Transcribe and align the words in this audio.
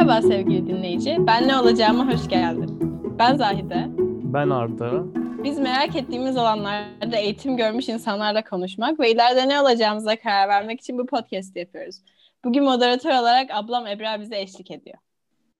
Merhaba 0.00 0.22
sevgili 0.22 0.66
dinleyici. 0.66 1.16
Ben 1.26 1.48
ne 1.48 1.58
olacağıma 1.58 2.12
hoş 2.12 2.28
geldin. 2.28 2.78
Ben 3.18 3.36
Zahide. 3.36 3.86
Ben 4.24 4.50
Arda. 4.50 5.04
Biz 5.44 5.58
merak 5.58 5.96
ettiğimiz 5.96 6.36
alanlarda 6.36 7.16
eğitim 7.16 7.56
görmüş 7.56 7.88
insanlarla 7.88 8.44
konuşmak 8.44 9.00
ve 9.00 9.10
ileride 9.10 9.48
ne 9.48 9.60
olacağımıza 9.60 10.16
karar 10.16 10.48
vermek 10.48 10.80
için 10.80 10.98
bu 10.98 11.06
podcast 11.06 11.56
yapıyoruz. 11.56 11.96
Bugün 12.44 12.64
moderatör 12.64 13.10
olarak 13.10 13.50
ablam 13.50 13.86
Ebra 13.86 14.20
bize 14.20 14.40
eşlik 14.40 14.70
ediyor. 14.70 14.98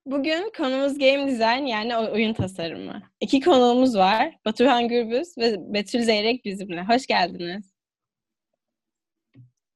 Bugün 0.07 0.53
konumuz 0.57 0.99
game 0.99 1.27
design 1.27 1.67
yani 1.67 1.96
oyun 1.96 2.32
tasarımı. 2.32 3.03
İki 3.21 3.41
konuğumuz 3.41 3.96
var. 3.96 4.36
Batuhan 4.45 4.89
Gürbüz 4.89 5.39
ve 5.39 5.75
Betül 5.75 6.03
Zeyrek 6.03 6.45
bizimle. 6.45 6.85
Hoş 6.85 7.07
geldiniz. 7.07 7.72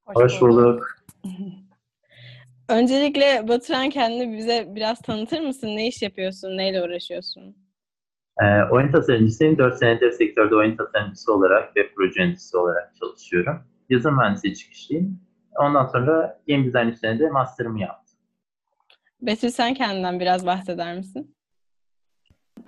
Hoş, 0.06 0.16
Hoş 0.16 0.41
bulduk. 0.41 1.05
Öncelikle 2.68 3.48
Batuhan 3.48 3.91
kendini 3.91 4.36
bize 4.36 4.66
biraz 4.68 5.00
tanıtır 5.02 5.41
mısın? 5.41 5.66
Ne 5.66 5.86
iş 5.86 6.02
yapıyorsun? 6.02 6.56
Neyle 6.56 6.82
uğraşıyorsun? 6.82 7.56
Ee, 8.42 8.45
oyun 8.70 8.92
tasarımcısıyım. 8.92 9.59
4 9.59 9.78
senedir 9.78 10.12
sektörde 10.12 10.55
oyun 10.55 10.77
tasarımcısı 10.77 11.34
olarak 11.34 11.77
ve 11.77 11.92
proje 11.95 12.22
yöneticisi 12.22 12.56
olarak 12.56 12.92
çalışıyorum. 13.00 13.62
Yazılım 13.91 14.16
mühendisliği 14.16 14.56
çıkışlıyım. 14.56 15.20
Ondan 15.56 15.86
sonra 15.86 16.41
game 16.48 16.64
design 16.66 16.88
üzerine 16.88 17.19
de 17.19 17.30
master'ımı 17.30 17.80
yaptım. 17.80 18.19
Betül 19.22 19.50
sen 19.50 19.74
kendinden 19.74 20.20
biraz 20.20 20.46
bahseder 20.46 20.96
misin? 20.96 21.36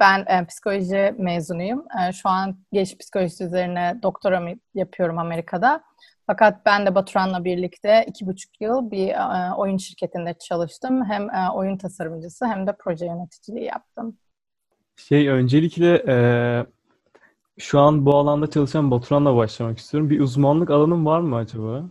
Ben 0.00 0.24
e, 0.26 0.46
psikoloji 0.46 1.14
mezunuyum. 1.18 1.84
E, 2.08 2.12
şu 2.12 2.28
an 2.28 2.56
geç 2.72 2.98
psikolojisi 2.98 3.44
üzerine 3.44 3.98
doktoramı 4.02 4.50
yapıyorum 4.74 5.18
Amerika'da. 5.18 5.84
Fakat 6.26 6.66
ben 6.66 6.86
de 6.86 6.94
Baturan'la 6.94 7.44
birlikte 7.44 8.04
iki 8.08 8.26
buçuk 8.26 8.60
yıl 8.60 8.90
bir 8.90 9.08
e, 9.08 9.54
oyun 9.54 9.76
şirketinde 9.76 10.34
çalıştım. 10.38 11.04
Hem 11.04 11.30
e, 11.30 11.50
oyun 11.54 11.76
tasarımcısı 11.76 12.46
hem 12.46 12.66
de 12.66 12.76
proje 12.78 13.06
yöneticiliği 13.06 13.64
yaptım. 13.64 14.16
Şey 14.96 15.28
öncelikle 15.28 16.04
e, 16.08 16.16
şu 17.58 17.78
an 17.80 18.06
bu 18.06 18.16
alanda 18.16 18.50
çalışan 18.50 18.90
Baturan'la 18.90 19.36
başlamak 19.36 19.78
istiyorum. 19.78 20.10
Bir 20.10 20.20
uzmanlık 20.20 20.70
alanın 20.70 21.06
var 21.06 21.20
mı 21.20 21.36
acaba? 21.36 21.84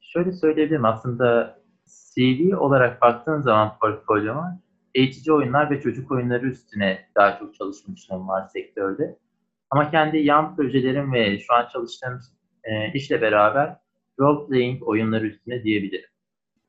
Şöyle 0.00 0.32
söyleyebilirim 0.32 0.84
aslında 0.84 1.58
CV 1.86 2.56
olarak 2.56 3.02
baktığın 3.02 3.40
zaman 3.40 3.78
portfolyoma 3.80 4.58
eğitici 4.94 5.32
oyunlar 5.34 5.70
ve 5.70 5.80
çocuk 5.80 6.10
oyunları 6.12 6.46
üstüne 6.46 7.08
daha 7.16 7.38
çok 7.38 7.54
çalışmışlığım 7.54 8.28
var 8.28 8.48
sektörde. 8.52 9.18
Ama 9.70 9.90
kendi 9.90 10.18
yan 10.18 10.56
projelerim 10.56 11.12
ve 11.12 11.38
şu 11.38 11.54
an 11.54 11.68
çalıştığım 11.72 12.20
e, 12.64 12.92
işle 12.92 13.20
beraber 13.20 13.76
role 14.18 14.46
playing 14.46 14.82
oyunları 14.82 15.26
üstüne 15.26 15.62
diyebilirim. 15.62 16.10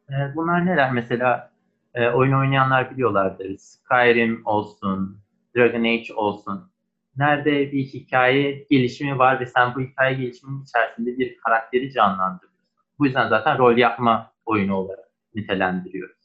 E, 0.09 0.35
bunlar 0.35 0.65
neler? 0.65 0.91
Mesela 0.91 1.51
e, 1.93 2.09
oyun 2.09 2.33
oynayanlar 2.33 2.91
biliyorlardır. 2.91 3.57
Skyrim 3.57 4.41
olsun, 4.45 5.19
Dragon 5.57 5.83
Age 5.83 6.13
olsun. 6.13 6.71
Nerede 7.17 7.71
bir 7.71 7.83
hikaye 7.83 8.65
gelişimi 8.69 9.19
var 9.19 9.39
ve 9.39 9.45
sen 9.45 9.75
bu 9.75 9.81
hikaye 9.81 10.13
gelişiminin 10.13 10.63
içerisinde 10.63 11.17
bir 11.17 11.37
karakteri 11.37 11.91
canlandırıyorsun. 11.91 12.59
Bu 12.99 13.05
yüzden 13.05 13.27
zaten 13.27 13.57
rol 13.57 13.77
yapma 13.77 14.33
oyunu 14.45 14.75
olarak 14.75 15.05
nitelendiriyoruz. 15.35 16.15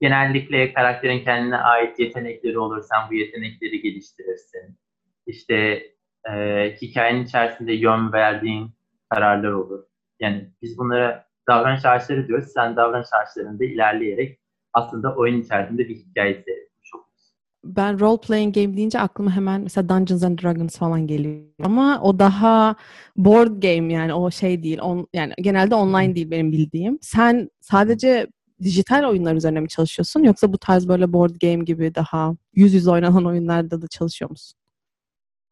Genellikle 0.00 0.72
karakterin 0.72 1.24
kendine 1.24 1.56
ait 1.56 1.98
yetenekleri 1.98 2.58
olur. 2.58 2.82
Sen 2.82 3.10
bu 3.10 3.14
yetenekleri 3.14 3.82
geliştirirsin. 3.82 4.78
İşte 5.26 5.82
e, 6.30 6.34
hikayenin 6.82 7.24
içerisinde 7.24 7.72
yön 7.72 8.12
verdiğin 8.12 8.70
kararlar 9.10 9.52
olur. 9.52 9.84
Yani 10.20 10.50
biz 10.62 10.78
bunlara 10.78 11.24
davranış 11.48 11.84
ağaçları 11.84 12.28
diyoruz. 12.28 12.48
Sen 12.54 12.76
davranış 12.76 13.08
ağaçlarında 13.12 13.64
ilerleyerek 13.64 14.40
aslında 14.72 15.14
oyun 15.14 15.40
içerisinde 15.40 15.88
bir 15.88 15.96
hikaye 15.96 16.42
seyretmiş 16.44 16.94
olursun. 16.94 17.34
Ben 17.64 18.00
role 18.00 18.20
playing 18.20 18.54
game 18.54 18.76
deyince 18.76 19.00
aklıma 19.00 19.36
hemen 19.36 19.60
mesela 19.60 19.88
Dungeons 19.88 20.24
and 20.24 20.38
Dragons 20.38 20.78
falan 20.78 21.06
geliyor. 21.06 21.44
Ama 21.62 22.00
o 22.02 22.18
daha 22.18 22.74
board 23.16 23.62
game 23.62 23.92
yani 23.92 24.14
o 24.14 24.30
şey 24.30 24.62
değil. 24.62 24.78
On, 24.80 25.06
yani 25.14 25.32
genelde 25.38 25.74
online 25.74 26.14
değil 26.14 26.30
benim 26.30 26.52
bildiğim. 26.52 26.98
Sen 27.00 27.50
sadece 27.60 28.26
dijital 28.62 29.04
oyunlar 29.10 29.34
üzerine 29.34 29.60
mi 29.60 29.68
çalışıyorsun 29.68 30.22
yoksa 30.22 30.52
bu 30.52 30.58
tarz 30.58 30.88
böyle 30.88 31.12
board 31.12 31.34
game 31.42 31.64
gibi 31.64 31.94
daha 31.94 32.34
yüz 32.54 32.74
yüze 32.74 32.90
oynanan 32.90 33.26
oyunlarda 33.26 33.82
da 33.82 33.88
çalışıyor 33.88 34.30
musun? 34.30 34.58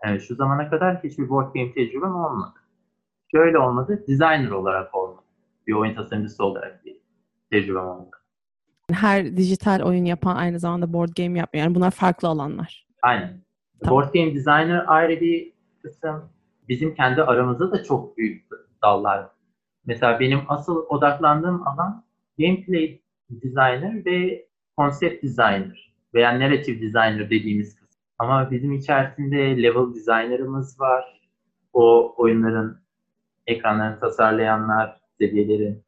Evet, 0.05 0.23
şu 0.23 0.35
zamana 0.35 0.71
kadar 0.71 1.05
hiçbir 1.05 1.29
board 1.29 1.55
game 1.55 1.75
tecrübem 1.75 2.15
olmadı 2.15 2.59
şöyle 3.31 3.59
olmadı, 3.59 4.05
designer 4.09 4.51
olarak 4.51 4.95
olmadı. 4.95 5.27
Bir 5.67 5.73
oyun 5.73 5.95
tasarımcısı 5.95 6.45
olarak 6.45 6.85
bir 6.85 6.97
tecrübem 7.51 7.87
olmadı. 7.87 8.17
Her 8.93 9.37
dijital 9.37 9.81
oyun 9.83 10.05
yapan 10.05 10.37
aynı 10.37 10.59
zamanda 10.59 10.93
board 10.93 11.09
game 11.17 11.39
yapmıyor. 11.39 11.65
Yani 11.65 11.75
bunlar 11.75 11.91
farklı 11.91 12.29
alanlar. 12.29 12.87
Aynen. 13.03 13.41
Tamam. 13.81 13.97
Board 13.97 14.15
game 14.15 14.35
designer 14.35 14.85
ayrı 14.87 15.21
bir 15.21 15.53
kısım. 15.83 16.31
Bizim 16.69 16.95
kendi 16.95 17.23
aramızda 17.23 17.73
da 17.73 17.85
çok 17.85 18.17
büyük 18.19 18.47
dallar. 18.83 19.29
Mesela 19.87 20.21
benim 20.21 20.41
asıl 20.49 20.87
odaklandığım 20.89 21.69
alan 21.69 22.05
gameplay 22.39 23.01
designer 23.31 24.05
ve 24.05 24.47
concept 24.79 25.23
designer 25.23 25.95
veya 26.15 26.39
narrative 26.39 26.81
designer 26.81 27.31
dediğimiz 27.31 27.75
kısım. 27.75 27.99
Ama 28.19 28.51
bizim 28.51 28.73
içerisinde 28.73 29.63
level 29.63 29.95
designer'ımız 29.95 30.81
var. 30.81 31.21
O 31.73 32.15
oyunların 32.17 32.81
ekranlarını 33.49 34.01
tasarlayanlar, 34.01 35.01
seviyeleri. 35.19 35.83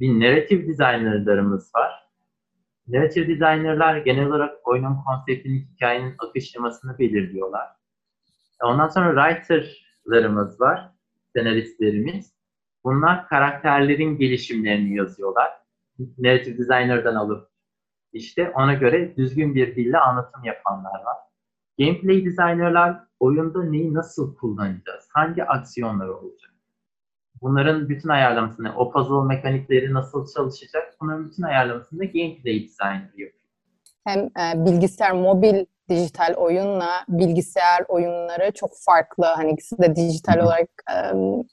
Bir 0.00 0.20
narrative 0.20 0.68
designerlarımız 0.68 1.74
var. 1.74 1.92
Narrative 2.88 3.28
designerlar 3.28 3.96
genel 3.96 4.26
olarak 4.26 4.68
oyunun 4.68 4.96
konseptini, 5.06 5.66
hikayenin 5.74 6.14
akış 6.18 6.50
şemasını 6.50 6.98
belirliyorlar. 6.98 7.68
Ondan 8.62 8.88
sonra 8.88 9.34
writerlarımız 9.34 10.60
var, 10.60 10.90
senaristlerimiz. 11.36 12.32
Bunlar 12.84 13.28
karakterlerin 13.28 14.18
gelişimlerini 14.18 14.96
yazıyorlar. 14.96 15.50
Narrative 16.18 16.58
designer'dan 16.58 17.14
alıp 17.14 17.48
işte 18.12 18.52
ona 18.54 18.74
göre 18.74 19.16
düzgün 19.16 19.54
bir 19.54 19.76
dille 19.76 19.98
anlatım 19.98 20.44
yapanlar 20.44 21.04
var. 21.04 21.16
Gameplay 21.78 22.24
designerlar 22.24 23.00
oyunda 23.20 23.64
neyi 23.64 23.94
nasıl 23.94 24.36
kullanacağız? 24.36 25.08
Hangi 25.12 25.44
aksiyonlar 25.44 26.08
olacak? 26.08 26.51
Bunların 27.42 27.88
bütün 27.88 28.08
ayarlamasını, 28.08 28.76
o 28.76 28.90
puzzle 28.90 29.34
mekanikleri 29.34 29.94
nasıl 29.94 30.26
çalışacak, 30.34 30.96
bunların 31.00 31.30
bütün 31.30 31.42
ayarlamasını 31.42 32.04
gameplay 32.04 32.64
designer 32.64 33.10
yapıyor. 33.16 33.30
Hem 34.06 34.20
e, 34.20 34.64
bilgisayar, 34.66 35.12
mobil 35.12 35.64
dijital 35.88 36.34
oyunla 36.36 36.90
bilgisayar 37.08 37.84
oyunları 37.88 38.52
çok 38.52 38.70
farklı. 38.86 39.24
Hani 39.24 39.52
ikisi 39.52 39.78
de 39.78 39.96
dijital 39.96 40.34
Hı-hı. 40.34 40.46
olarak 40.46 40.68
e, 40.90 40.96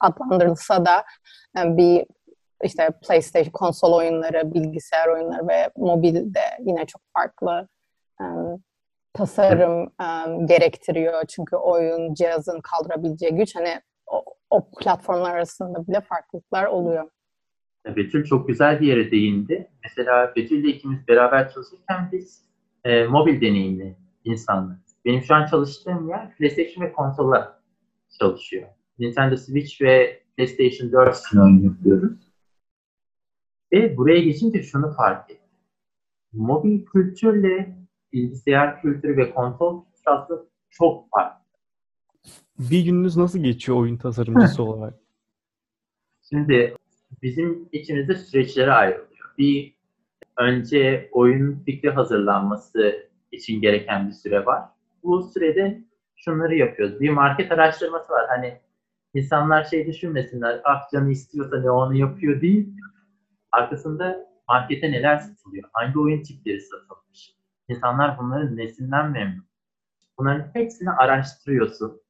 adlandırılsa 0.00 0.86
da 0.86 1.04
e, 1.58 1.76
bir 1.76 2.06
işte 2.64 2.88
PlayStation 3.06 3.52
konsol 3.52 3.92
oyunları, 3.92 4.54
bilgisayar 4.54 5.08
oyunları 5.08 5.48
ve 5.48 5.70
mobilde 5.76 6.42
yine 6.60 6.86
çok 6.86 7.02
farklı 7.16 7.68
e, 8.20 8.24
tasarım 9.12 9.82
e, 9.82 10.06
gerektiriyor. 10.44 11.24
Çünkü 11.26 11.56
oyun 11.56 12.14
cihazın 12.14 12.60
kaldırabileceği 12.60 13.34
güç 13.34 13.56
hani 13.56 13.80
o, 14.10 14.24
o 14.50 14.70
platformlar 14.70 15.34
arasında 15.34 15.86
bile 15.86 16.00
farklılıklar 16.00 16.64
oluyor. 16.64 17.08
Betül 17.86 18.24
çok 18.24 18.48
güzel 18.48 18.80
bir 18.80 18.86
yere 18.86 19.10
değindi. 19.10 19.70
Mesela 19.84 20.32
Betül 20.36 20.64
ile 20.64 20.68
ikimiz 20.68 21.08
beraber 21.08 21.52
çalışırken 21.52 22.08
biz 22.12 22.44
e, 22.84 23.04
mobil 23.04 23.40
deneyimli 23.40 23.96
insanlarız. 24.24 24.96
Benim 25.04 25.22
şu 25.22 25.34
an 25.34 25.46
çalıştığım 25.46 26.08
yer 26.08 26.36
PlayStation 26.36 26.84
ve 26.84 26.92
konsola 26.92 27.60
çalışıyor. 28.18 28.68
Nintendo 28.98 29.36
Switch 29.36 29.82
ve 29.82 30.22
PlayStation 30.36 30.92
4 30.92 31.16
için 31.18 31.38
oyun 31.38 31.62
yapıyoruz. 31.62 32.32
Ve 33.72 33.96
buraya 33.96 34.20
geçince 34.20 34.62
şunu 34.62 34.92
fark 34.96 35.30
ettim. 35.30 35.50
Mobil 36.32 36.84
kültürle 36.84 37.76
bilgisayar 38.12 38.82
kültürü 38.82 39.16
ve 39.16 39.34
konsol 39.34 39.84
kültürü 39.84 40.48
çok 40.70 41.08
farklı 41.10 41.39
bir 42.58 42.84
gününüz 42.84 43.16
nasıl 43.16 43.38
geçiyor 43.38 43.78
oyun 43.78 43.96
tasarımcısı 43.96 44.62
olarak? 44.62 44.94
Şimdi 46.28 46.76
bizim 47.22 47.68
içimizde 47.72 48.14
süreçlere 48.14 48.72
ayrılıyor. 48.72 49.34
Bir 49.38 49.74
önce 50.36 51.08
oyun 51.12 51.62
fikri 51.66 51.90
hazırlanması 51.90 53.08
için 53.32 53.60
gereken 53.60 54.08
bir 54.08 54.12
süre 54.12 54.46
var. 54.46 54.62
Bu 55.02 55.22
sürede 55.22 55.84
şunları 56.16 56.54
yapıyoruz. 56.54 57.00
Bir 57.00 57.10
market 57.10 57.52
araştırması 57.52 58.12
var. 58.12 58.26
Hani 58.28 58.60
insanlar 59.14 59.64
şey 59.64 59.86
düşünmesinler, 59.86 60.60
ah 60.64 60.90
canı 60.92 61.10
istiyorsa 61.10 61.60
ne 61.60 61.70
onu 61.70 61.94
yapıyor 61.94 62.40
değil. 62.40 62.68
Arkasında 63.52 64.30
markete 64.48 64.92
neler 64.92 65.18
satılıyor? 65.18 65.68
Hangi 65.72 65.98
oyun 65.98 66.22
tipleri 66.22 66.60
satılmış? 66.60 67.34
İnsanlar 67.68 68.18
bunların 68.18 68.56
nesinden 68.56 69.10
memnun? 69.10 69.44
Bunların 70.18 70.50
hepsini 70.54 70.90
araştırıyorsun 70.90 72.00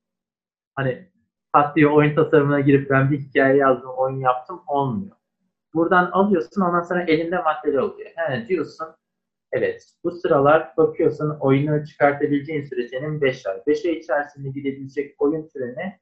hani 0.81 1.09
pat 1.53 1.77
diye 1.77 1.88
oyun 1.88 2.15
tasarımına 2.15 2.61
girip 2.61 2.91
ben 2.91 3.11
bir 3.11 3.19
hikaye 3.19 3.56
yazdım, 3.56 3.91
oyun 3.97 4.21
yaptım 4.21 4.61
olmuyor. 4.67 5.17
Buradan 5.75 6.11
alıyorsun 6.11 6.61
ondan 6.61 6.82
sonra 6.82 7.03
elinde 7.03 7.38
maddeler 7.43 7.79
oluyor. 7.79 8.11
Yani 8.17 8.49
diyorsun 8.49 8.87
Evet, 9.53 9.82
bu 10.05 10.11
sıralar 10.11 10.73
bakıyorsun 10.77 11.37
oyunu 11.41 11.87
çıkartabileceğin 11.87 12.65
süre 12.65 12.88
senin 12.88 13.21
5 13.21 13.47
ay. 13.47 13.62
5 13.67 13.85
ay 13.85 13.93
içerisinde 13.93 14.50
gidebilecek 14.50 15.15
oyun 15.19 15.49
türüne 15.49 16.00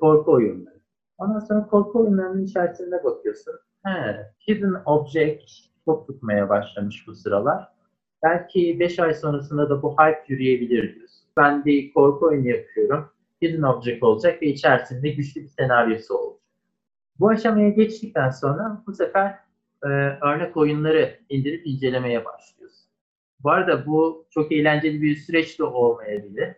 korku 0.00 0.32
oyunları. 0.32 0.80
Ondan 1.18 1.38
sonra 1.38 1.66
korku 1.66 2.00
oyunlarının 2.00 2.44
içerisinde 2.44 3.04
bakıyorsun. 3.04 3.54
He, 3.84 4.26
Hidden 4.48 4.82
Object 4.86 5.50
çok 5.84 6.06
tutmaya 6.06 6.48
başlamış 6.48 7.06
bu 7.06 7.14
sıralar. 7.14 7.68
Belki 8.22 8.80
5 8.80 8.98
ay 8.98 9.14
sonrasında 9.14 9.70
da 9.70 9.82
bu 9.82 9.92
hype 9.92 10.24
yürüyebilir 10.28 10.94
diyorsun. 10.94 11.28
Ben 11.36 11.64
bir 11.64 11.92
korku 11.92 12.26
oyunu 12.26 12.48
yapıyorum. 12.48 13.10
Hidden 13.44 13.62
Object 13.62 14.02
olacak 14.02 14.42
ve 14.42 14.46
içerisinde 14.46 15.08
güçlü 15.08 15.42
bir 15.42 15.48
senaryosu 15.48 16.14
olacak. 16.14 16.40
Bu 17.20 17.28
aşamaya 17.28 17.68
geçtikten 17.68 18.30
sonra 18.30 18.82
bu 18.86 18.92
sefer 18.92 19.38
e, 19.82 19.88
örnek 20.22 20.56
oyunları 20.56 21.20
indirip 21.28 21.66
incelemeye 21.66 22.24
başlıyorsun. 22.24 22.90
Bu 23.40 23.50
arada 23.50 23.86
bu 23.86 24.26
çok 24.30 24.52
eğlenceli 24.52 25.02
bir 25.02 25.16
süreç 25.16 25.58
de 25.58 25.64
olmayabilir. 25.64 26.54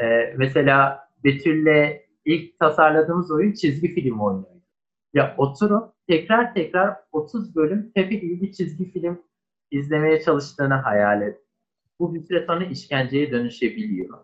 E, 0.00 0.34
mesela 0.36 1.08
Betül'le 1.24 2.00
ilk 2.24 2.58
tasarladığımız 2.58 3.30
oyun 3.30 3.52
çizgi 3.52 3.94
film 3.94 4.20
oyunuydu. 4.20 4.62
Ya 5.14 5.34
oturup 5.38 5.92
tekrar 6.08 6.54
tekrar 6.54 6.96
30 7.12 7.56
bölüm 7.56 7.92
Pepe 7.94 8.14
gibi 8.14 8.40
bir 8.40 8.52
çizgi 8.52 8.92
film 8.92 9.22
izlemeye 9.70 10.22
çalıştığını 10.22 10.74
hayal 10.74 11.22
et. 11.22 11.40
Bu 11.98 12.14
bir 12.14 12.20
süre 12.20 12.46
sonra 12.46 12.64
işkenceye 12.64 13.30
dönüşebiliyor. 13.30 14.18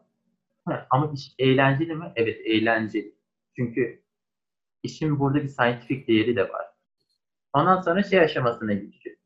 Ama 0.90 1.12
iş 1.14 1.34
eğlenceli 1.38 1.94
mi? 1.94 2.12
Evet 2.16 2.40
eğlenceli. 2.44 3.14
Çünkü 3.56 4.02
işin 4.82 5.18
burada 5.20 5.42
bir 5.42 5.48
scientific 5.48 6.06
değeri 6.06 6.36
de 6.36 6.48
var. 6.48 6.66
Ondan 7.52 7.80
sonra 7.80 8.02
şey 8.02 8.20
aşamasına 8.20 8.72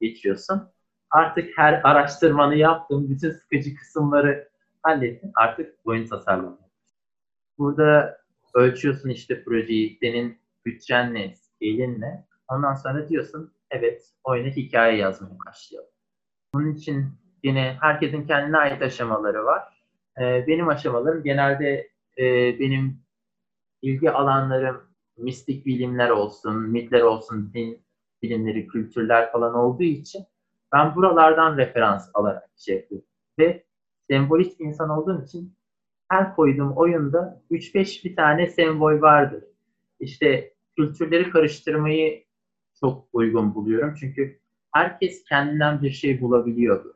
geçiyorsun. 0.00 0.68
Artık 1.10 1.58
her 1.58 1.80
araştırmanı 1.84 2.54
yaptın, 2.54 3.10
bütün 3.10 3.30
sıkıcı 3.30 3.74
kısımları 3.76 4.48
hallettin. 4.82 5.32
Artık 5.34 5.74
oyun 5.84 6.06
tasarlamaya. 6.06 6.70
Burada 7.58 8.18
ölçüyorsun 8.54 9.08
işte 9.08 9.44
projeyi, 9.44 9.98
senin 10.00 10.38
bütçenle, 10.66 11.34
scale'inle. 11.34 12.26
Ondan 12.48 12.74
sonra 12.74 13.08
diyorsun, 13.08 13.54
evet 13.70 14.12
oyuna 14.24 14.48
hikaye 14.48 14.96
yazmaya 14.96 15.38
başlayalım. 15.46 15.90
Bunun 16.54 16.74
için 16.74 17.06
yine 17.42 17.78
herkesin 17.80 18.26
kendine 18.26 18.56
ait 18.56 18.82
aşamaları 18.82 19.44
var. 19.44 19.75
Ee, 20.20 20.44
benim 20.46 20.68
aşamalarım 20.68 21.22
genelde 21.22 21.90
e, 22.18 22.24
benim 22.60 23.00
ilgi 23.82 24.10
alanlarım 24.10 24.82
mistik 25.16 25.66
bilimler 25.66 26.10
olsun, 26.10 26.56
mitler 26.70 27.02
olsun, 27.02 27.50
din 27.54 27.82
bilimleri, 28.22 28.66
kültürler 28.66 29.32
falan 29.32 29.54
olduğu 29.54 29.82
için 29.82 30.24
ben 30.72 30.94
buralardan 30.96 31.56
referans 31.58 32.10
alarak 32.14 32.50
şey 32.56 32.76
yapıyorum. 32.76 33.06
Ve 33.38 33.64
sembolist 34.10 34.60
insan 34.60 34.90
olduğum 34.90 35.24
için 35.24 35.56
her 36.08 36.36
koyduğum 36.36 36.72
oyunda 36.76 37.42
3-5 37.50 38.04
bir 38.04 38.16
tane 38.16 38.46
sembol 38.46 39.00
vardır. 39.00 39.44
İşte 40.00 40.54
kültürleri 40.76 41.30
karıştırmayı 41.30 42.24
çok 42.80 43.08
uygun 43.12 43.54
buluyorum. 43.54 43.94
Çünkü 44.00 44.40
herkes 44.72 45.24
kendinden 45.24 45.82
bir 45.82 45.90
şey 45.90 46.20
bulabiliyor. 46.20 46.94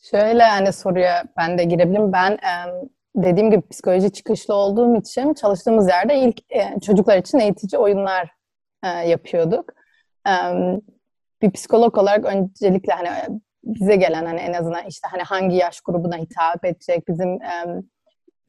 Şöyle 0.00 0.42
hani 0.42 0.72
soruya 0.72 1.24
ben 1.36 1.58
de 1.58 1.64
girebilirim. 1.64 2.12
Ben 2.12 2.38
dediğim 3.16 3.50
gibi 3.50 3.68
psikoloji 3.68 4.12
çıkışlı 4.12 4.54
olduğum 4.54 4.96
için 4.96 5.34
çalıştığımız 5.34 5.88
yerde 5.88 6.18
ilk 6.18 6.40
çocuklar 6.82 7.18
için 7.18 7.38
eğitici 7.38 7.78
oyunlar 7.78 8.30
yapıyorduk. 9.06 9.72
Bir 11.42 11.50
psikolog 11.50 11.98
olarak 11.98 12.24
öncelikle 12.24 12.92
hani 12.92 13.10
bize 13.64 13.96
gelen 13.96 14.26
hani 14.26 14.40
en 14.40 14.52
azından 14.52 14.86
işte 14.86 15.08
hani 15.10 15.22
hangi 15.22 15.56
yaş 15.56 15.80
grubuna 15.80 16.16
hitap 16.16 16.64
edecek 16.64 17.08
bizim 17.08 17.38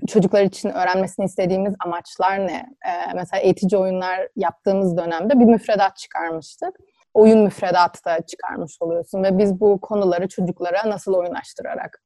çocuklar 0.08 0.42
için 0.44 0.70
öğrenmesini 0.70 1.26
istediğimiz 1.26 1.76
amaçlar 1.86 2.48
ne? 2.48 2.66
mesela 3.16 3.42
eğitici 3.42 3.78
oyunlar 3.78 4.28
yaptığımız 4.36 4.98
dönemde 4.98 5.40
bir 5.40 5.46
müfredat 5.46 5.98
çıkarmıştık 5.98 6.76
oyun 7.14 7.40
müfredatı 7.40 8.06
da 8.06 8.22
çıkarmış 8.22 8.78
oluyorsun 8.80 9.24
ve 9.24 9.38
biz 9.38 9.60
bu 9.60 9.82
konuları 9.82 10.28
çocuklara 10.28 10.90
nasıl 10.90 11.14
oyunlaştırarak 11.14 12.04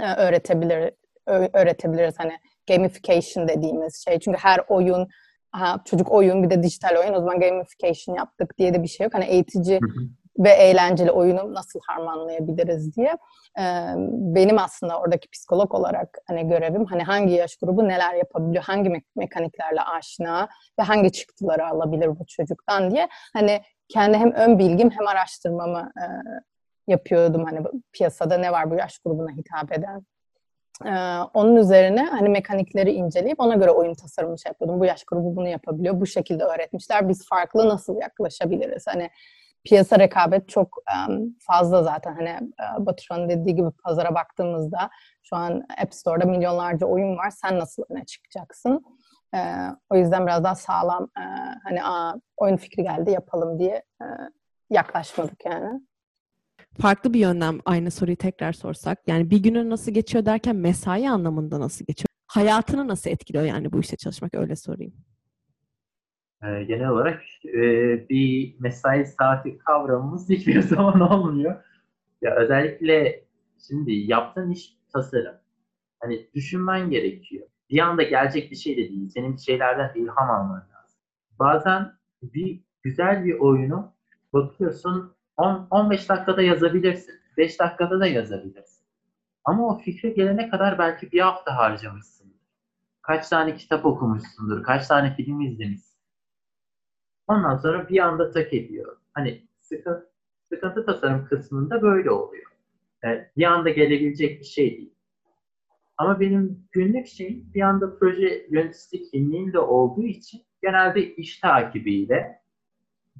e, 0.00 0.14
öğretebilir 0.14 0.92
öğretebiliriz 1.26 2.14
hani 2.18 2.32
gamification 2.68 3.48
dediğimiz 3.48 4.04
şey. 4.04 4.18
Çünkü 4.18 4.38
her 4.38 4.60
oyun 4.68 5.08
ha, 5.52 5.80
çocuk 5.84 6.12
oyun 6.12 6.42
bir 6.42 6.50
de 6.50 6.62
dijital 6.62 6.96
oyun 6.96 7.14
o 7.14 7.20
zaman 7.20 7.40
gamification 7.40 8.16
yaptık 8.16 8.58
diye 8.58 8.74
de 8.74 8.82
bir 8.82 8.88
şey 8.88 9.04
yok. 9.04 9.14
Hani 9.14 9.24
eğitici 9.24 9.80
ve 10.38 10.50
eğlenceli 10.50 11.10
oyunu 11.10 11.54
nasıl 11.54 11.80
harmanlayabiliriz 11.86 12.96
diye. 12.96 13.16
Ee, 13.58 13.62
benim 14.10 14.58
aslında 14.58 15.00
oradaki 15.00 15.28
psikolog 15.30 15.74
olarak 15.74 16.18
hani 16.26 16.48
görevim 16.48 16.84
hani 16.84 17.02
hangi 17.02 17.34
yaş 17.34 17.56
grubu 17.56 17.88
neler 17.88 18.14
yapabiliyor, 18.14 18.64
hangi 18.64 18.88
me- 18.88 19.02
mekaniklerle 19.16 19.80
aşina 19.82 20.48
ve 20.78 20.82
hangi 20.82 21.12
çıktıları 21.12 21.66
alabilir 21.66 22.08
bu 22.08 22.26
çocuktan 22.26 22.90
diye 22.90 23.08
hani 23.32 23.60
kendi 23.92 24.16
hem 24.16 24.32
ön 24.32 24.58
bilgim 24.58 24.90
hem 24.90 25.06
araştırmamı 25.06 25.92
e, 25.96 26.04
yapıyordum 26.86 27.44
hani 27.44 27.60
piyasada 27.92 28.38
ne 28.38 28.52
var 28.52 28.70
bu 28.70 28.74
yaş 28.74 28.98
grubuna 28.98 29.30
hitap 29.30 29.72
eden. 29.72 30.06
Ee, 30.86 31.18
onun 31.34 31.56
üzerine 31.56 32.06
hani 32.06 32.28
mekanikleri 32.28 32.92
inceleyip 32.92 33.40
ona 33.40 33.54
göre 33.54 33.70
oyun 33.70 33.94
tasarımı 33.94 34.38
şey 34.38 34.50
yapıyordum. 34.50 34.80
Bu 34.80 34.84
yaş 34.84 35.04
grubu 35.04 35.36
bunu 35.36 35.48
yapabiliyor. 35.48 36.00
Bu 36.00 36.06
şekilde 36.06 36.44
öğretmişler. 36.44 37.08
Biz 37.08 37.28
farklı 37.28 37.68
nasıl 37.68 38.00
yaklaşabiliriz? 38.00 38.86
Hani 38.86 39.10
piyasa 39.64 39.98
rekabet 39.98 40.48
çok 40.48 40.78
um, 41.08 41.36
fazla 41.46 41.82
zaten. 41.82 42.14
Hani 42.14 42.50
uh, 42.60 42.86
Baturan'ın 42.86 43.28
dediği 43.28 43.54
gibi 43.54 43.70
pazara 43.84 44.14
baktığımızda 44.14 44.90
şu 45.22 45.36
an 45.36 45.64
App 45.82 45.94
Store'da 45.94 46.24
milyonlarca 46.24 46.86
oyun 46.86 47.16
var. 47.16 47.30
Sen 47.30 47.58
nasıl 47.58 47.82
öne 47.90 48.04
çıkacaksın? 48.04 48.84
E, 49.34 49.38
o 49.90 49.96
yüzden 49.96 50.26
biraz 50.26 50.44
daha 50.44 50.54
sağlam 50.54 51.08
e, 51.18 51.22
hani 51.64 51.84
Aa, 51.84 52.14
oyun 52.36 52.56
fikri 52.56 52.82
geldi 52.82 53.10
yapalım 53.10 53.58
diye 53.58 53.82
e, 54.02 54.04
yaklaşmadık 54.70 55.44
yani. 55.44 55.80
Farklı 56.80 57.14
bir 57.14 57.20
yönden 57.20 57.60
aynı 57.64 57.90
soruyu 57.90 58.16
tekrar 58.16 58.52
sorsak. 58.52 58.98
Yani 59.06 59.30
bir 59.30 59.42
günün 59.42 59.70
nasıl 59.70 59.92
geçiyor 59.92 60.24
derken 60.26 60.56
mesai 60.56 61.10
anlamında 61.10 61.60
nasıl 61.60 61.84
geçiyor? 61.84 62.06
Hayatını 62.26 62.88
nasıl 62.88 63.10
etkiliyor 63.10 63.44
yani 63.44 63.72
bu 63.72 63.80
işte 63.80 63.96
çalışmak 63.96 64.34
öyle 64.34 64.56
sorayım. 64.56 64.92
Ee, 66.42 66.64
genel 66.64 66.88
olarak 66.88 67.22
e, 67.44 67.60
bir 68.08 68.56
mesai 68.60 69.06
saati 69.06 69.58
kavramımız 69.58 70.28
hiçbir 70.28 70.60
zaman 70.74 71.00
olmuyor. 71.00 71.64
Ya 72.22 72.36
özellikle 72.36 73.24
şimdi 73.68 73.92
yaptığın 73.92 74.50
iş 74.50 74.76
tasarım. 74.92 75.36
Hani 76.00 76.30
düşünmen 76.34 76.90
gerekiyor 76.90 77.46
bir 77.70 77.78
anda 77.78 78.02
gelecek 78.02 78.50
bir 78.50 78.56
şey 78.56 78.76
de 78.76 78.88
değil. 78.88 79.08
Senin 79.08 79.32
bir 79.32 79.40
şeylerden 79.40 79.92
ilham 79.94 80.30
alman 80.30 80.66
lazım. 80.74 81.00
Bazen 81.38 81.92
bir 82.22 82.60
güzel 82.82 83.24
bir 83.24 83.38
oyunu 83.38 83.92
bakıyorsun 84.32 85.14
10, 85.36 85.66
15 85.70 86.08
dakikada 86.08 86.42
yazabilirsin. 86.42 87.14
5 87.36 87.60
dakikada 87.60 88.00
da 88.00 88.06
yazabilirsin. 88.06 88.86
Ama 89.44 89.68
o 89.68 89.78
fikre 89.78 90.10
gelene 90.10 90.50
kadar 90.50 90.78
belki 90.78 91.12
bir 91.12 91.20
hafta 91.20 91.56
harcamışsındır. 91.56 92.40
Kaç 93.02 93.28
tane 93.28 93.56
kitap 93.56 93.86
okumuşsundur, 93.86 94.62
kaç 94.62 94.86
tane 94.86 95.14
film 95.16 95.40
izlemişsin. 95.40 95.98
Ondan 97.26 97.56
sonra 97.56 97.88
bir 97.88 97.98
anda 97.98 98.30
tak 98.30 98.54
ediyor. 98.54 98.96
Hani 99.12 99.46
sıkıntı, 99.60 100.10
sıkıntı 100.48 100.86
tasarım 100.86 101.26
kısmında 101.26 101.82
böyle 101.82 102.10
oluyor. 102.10 102.50
Yani 103.02 103.26
bir 103.36 103.44
anda 103.44 103.70
gelebilecek 103.70 104.40
bir 104.40 104.44
şey 104.44 104.76
değil. 104.76 104.94
Ama 106.00 106.20
benim 106.20 106.66
günlük 106.72 107.06
şey 107.06 107.44
bir 107.54 107.60
anda 107.60 107.98
proje 107.98 108.46
yöneticisi 108.50 109.10
kimliğim 109.10 109.52
de 109.52 109.58
olduğu 109.58 110.02
için 110.02 110.42
genelde 110.62 111.14
iş 111.14 111.40
takibiyle 111.40 112.40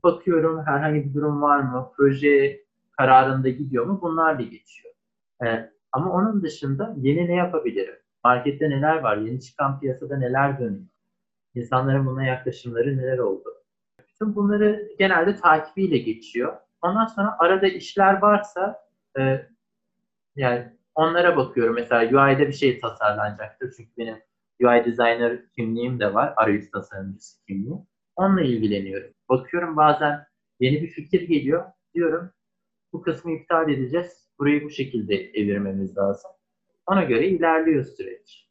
bakıyorum 0.04 0.62
herhangi 0.66 1.04
bir 1.04 1.14
durum 1.14 1.42
var 1.42 1.58
mı, 1.58 1.92
proje 1.96 2.64
kararında 2.92 3.49
gidiyor 3.49 3.87
mu 3.87 4.00
bunlarla 4.02 4.42
geçiyor. 4.42 4.94
Ee, 5.44 5.70
ama 5.92 6.12
onun 6.12 6.42
dışında 6.42 6.94
yeni 6.96 7.28
ne 7.28 7.34
yapabilirim? 7.34 7.94
Markette 8.25 8.70
neler 8.70 8.96
var? 8.96 9.16
Yeni 9.16 9.40
çıkan 9.40 9.80
piyasada 9.80 10.18
neler 10.18 10.58
dönüyor? 10.58 10.87
İnsanların 11.54 12.06
buna 12.06 12.25
yaklaşımları 12.25 12.96
neler 12.96 13.18
oldu? 13.18 13.49
Bütün 14.08 14.34
bunları 14.37 14.88
genelde 14.99 15.37
takibiyle 15.37 15.99
geçiyor. 15.99 16.56
Ondan 16.82 17.06
sonra 17.06 17.37
arada 17.38 17.66
işler 17.66 18.22
varsa 18.22 18.88
e, 19.18 19.46
yani 20.37 20.79
Onlara 21.00 21.37
bakıyorum. 21.37 21.75
Mesela 21.75 22.02
UI'de 22.02 22.49
bir 22.49 22.52
şey 22.52 22.80
tasarlanacaktır. 22.80 23.75
Çünkü 23.76 23.90
benim 23.99 24.16
UI 24.62 24.85
designer 24.85 25.50
kimliğim 25.57 26.00
de 26.00 26.14
var. 26.14 26.35
Arayüz 26.37 26.71
tasarımcısı 26.71 27.45
kimliği. 27.47 27.78
Onunla 28.16 28.42
ilgileniyorum. 28.42 29.11
Bakıyorum 29.28 29.76
bazen 29.76 30.26
yeni 30.61 30.83
bir 30.83 30.87
fikir 30.87 31.28
geliyor. 31.28 31.64
Diyorum 31.95 32.30
bu 32.92 33.02
kısmı 33.02 33.33
iptal 33.33 33.69
edeceğiz. 33.71 34.30
Burayı 34.38 34.64
bu 34.64 34.71
şekilde 34.71 35.14
evirmemiz 35.14 35.97
lazım. 35.97 36.30
Ona 36.87 37.04
göre 37.04 37.28
ilerliyor 37.28 37.85
süreç. 37.85 38.49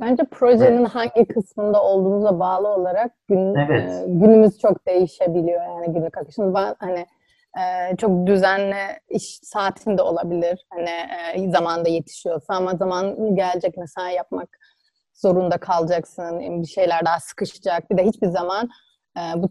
Bence 0.00 0.22
projenin 0.30 0.78
evet. 0.78 0.88
hangi 0.88 1.28
kısmında 1.28 1.82
olduğumuza 1.82 2.40
bağlı 2.40 2.68
olarak 2.68 3.12
gün, 3.28 3.54
evet. 3.54 3.90
e, 3.90 4.04
günümüz 4.06 4.58
çok 4.58 4.86
değişebiliyor 4.86 5.62
yani 5.62 5.92
günlük 5.92 6.18
akışımız. 6.18 6.54
Ben 6.54 6.74
hani 6.78 7.06
e, 7.56 7.96
çok 7.96 8.26
düzenli 8.26 9.00
iş 9.08 9.38
saatinde 9.42 10.02
olabilir. 10.02 10.66
Hani 10.70 10.90
e, 11.34 11.50
zamanda 11.50 11.88
yetişiyorsa 11.88 12.54
ama 12.54 12.74
zaman 12.76 13.36
gelecek 13.36 13.76
mesai 13.76 14.14
yapmak 14.14 14.48
zorunda 15.14 15.58
kalacaksın. 15.58 16.62
Bir 16.62 16.66
şeyler 16.66 17.04
daha 17.06 17.20
sıkışacak. 17.20 17.90
Bir 17.90 17.98
de 17.98 18.04
hiçbir 18.04 18.28
zaman 18.28 18.68
e, 19.18 19.20
bu 19.42 19.50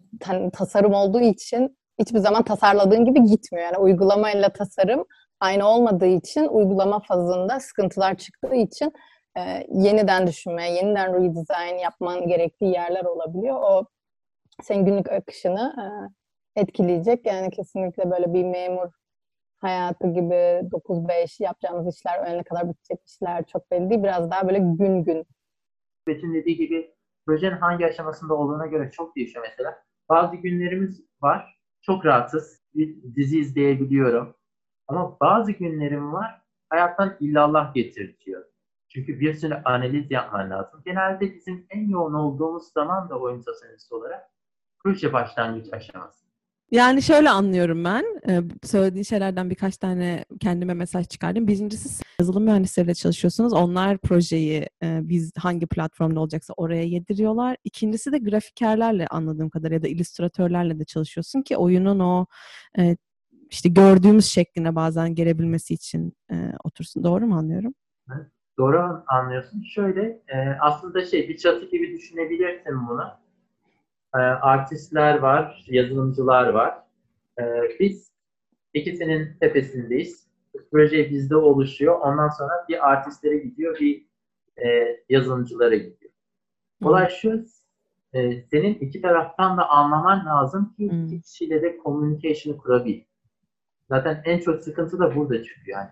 tasarım 0.54 0.94
olduğu 0.94 1.22
için 1.22 1.78
hiçbir 2.00 2.20
zaman 2.20 2.44
tasarladığın 2.44 3.06
gibi 3.06 3.24
gitmiyor. 3.24 3.66
Yani 3.66 3.78
uygulamayla 3.78 4.50
tasarım 4.50 5.06
aynı 5.40 5.68
olmadığı 5.68 6.08
için 6.08 6.48
uygulama 6.48 7.00
fazında 7.00 7.60
sıkıntılar 7.60 8.18
çıktığı 8.18 8.56
için 8.56 8.94
e, 9.38 9.68
yeniden 9.74 10.28
düşünme, 10.28 10.72
yeniden 10.72 11.14
redesign 11.14 11.78
yapman 11.84 12.28
gerektiği 12.28 12.72
yerler 12.72 13.06
olabiliyor. 13.06 13.62
O 13.62 13.86
senin 14.64 14.86
günlük 14.86 15.12
akışını 15.12 15.74
etkileyecek. 16.58 17.26
Yani 17.26 17.52
kesinlikle 17.52 18.12
böyle 18.12 18.34
bir 18.34 18.44
memur 18.44 18.90
hayatı 19.58 20.08
gibi 20.08 20.34
9-5 20.72 21.44
yapacağımız 21.44 21.96
işler 21.96 22.22
öğlene 22.26 22.44
kadar 22.44 22.70
bitecek 22.70 23.00
işler 23.08 23.46
çok 23.46 23.72
belli 23.72 23.90
değil. 23.90 24.04
Biraz 24.04 24.32
daha 24.32 24.48
böyle 24.48 24.60
gün 24.60 25.04
gün. 25.04 25.26
Bet'in 26.08 26.34
dediği 26.34 26.58
gibi 26.58 26.96
projenin 27.26 27.58
hangi 27.58 27.86
aşamasında 27.86 28.34
olduğuna 28.34 28.68
göre 28.68 28.92
çok 28.92 29.16
değişiyor 29.16 29.46
mesela. 29.50 29.84
Bazı 30.10 30.36
günlerimiz 30.36 31.02
var. 31.22 31.58
Çok 31.82 32.06
rahatsız. 32.06 32.62
Bir 32.76 33.16
dizi 33.16 33.40
izleyebiliyorum. 33.40 34.36
Ama 34.88 35.18
bazı 35.22 35.52
günlerim 35.52 36.14
var. 36.14 36.42
Hayattan 36.70 37.18
illallah 37.20 37.74
getirtiyor. 37.74 38.46
Çünkü 38.90 39.20
bir 39.20 39.34
sürü 39.34 39.54
analiz 39.66 40.12
yapman 40.12 40.50
lazım. 40.50 40.82
Genelde 40.86 41.36
bizim 41.36 41.66
en 41.70 41.90
yoğun 41.90 42.14
olduğumuz 42.14 42.72
zaman 42.74 43.10
da 43.10 43.20
oyun 43.20 43.42
tasarımcısı 43.42 43.98
olarak 43.98 44.32
proje 44.84 45.14
başlangıç 45.14 45.74
aşaması. 45.74 46.27
Yani 46.72 47.02
şöyle 47.02 47.30
anlıyorum 47.30 47.84
ben. 47.84 48.06
Ee, 48.30 48.42
söylediğin 48.64 49.04
şeylerden 49.04 49.50
birkaç 49.50 49.78
tane 49.78 50.26
kendime 50.40 50.74
mesaj 50.74 51.08
çıkardım. 51.08 51.48
Birincisi 51.48 52.04
yazılım 52.20 52.44
mühendisleriyle 52.44 52.94
çalışıyorsunuz. 52.94 53.54
Onlar 53.54 53.98
projeyi 53.98 54.70
e, 54.84 55.00
biz 55.04 55.32
hangi 55.38 55.68
platformda 55.68 56.20
olacaksa 56.20 56.54
oraya 56.58 56.84
yediriyorlar. 56.84 57.58
İkincisi 57.64 58.12
de 58.12 58.18
grafikerlerle 58.18 59.08
anladığım 59.08 59.50
kadarıyla 59.50 59.76
ya 59.76 59.84
da 59.84 59.88
illüstratörlerle 59.88 60.80
de 60.80 60.86
çalışıyorsun 60.86 61.42
ki 61.42 61.58
oyunun 61.58 62.00
o 62.00 62.26
e, 62.80 62.98
işte 63.50 63.70
gördüğümüz 63.70 64.26
şekline 64.26 64.76
bazen 64.76 65.16
gelebilmesi 65.16 65.74
için 65.74 66.14
e, 66.32 66.36
otursun. 66.64 67.04
Doğru 67.04 67.28
mu 67.28 67.38
anlıyorum? 67.38 67.74
Doğru 68.58 69.04
anlıyorsun. 69.08 69.64
Şöyle 69.76 70.22
aslında 70.62 71.06
şey 71.06 71.30
bir 71.30 71.38
çatı 71.38 71.66
gibi 71.66 71.98
düşünebilirsin 71.98 72.88
bunu 72.90 73.27
e, 74.18 74.20
artistler 74.20 75.20
var, 75.20 75.66
yazılımcılar 75.68 76.50
var. 76.50 76.78
E, 77.40 77.44
biz 77.80 78.12
ikisinin 78.74 79.38
tepesindeyiz. 79.40 80.28
Proje 80.72 81.10
bizde 81.10 81.36
oluşuyor. 81.36 82.00
Ondan 82.00 82.30
sonra 82.30 82.66
bir 82.70 82.90
artistlere 82.90 83.38
gidiyor, 83.38 83.80
bir 83.80 84.06
e, 84.58 84.98
yazılımcılara 85.10 85.76
gidiyor. 85.76 86.12
Olay 86.84 87.10
şu, 87.10 87.46
e, 88.14 88.42
senin 88.42 88.74
iki 88.74 89.02
taraftan 89.02 89.58
da 89.58 89.70
anlaman 89.70 90.26
lazım 90.26 90.74
ki 90.78 90.92
hmm. 90.92 91.06
iki 91.06 91.22
kişiyle 91.22 91.62
de 91.62 91.78
communication 91.84 92.58
kurabil. 92.58 93.02
Zaten 93.90 94.22
en 94.26 94.40
çok 94.40 94.64
sıkıntı 94.64 95.00
da 95.00 95.16
burada 95.16 95.44
çıkıyor 95.44 95.78
yani. 95.78 95.90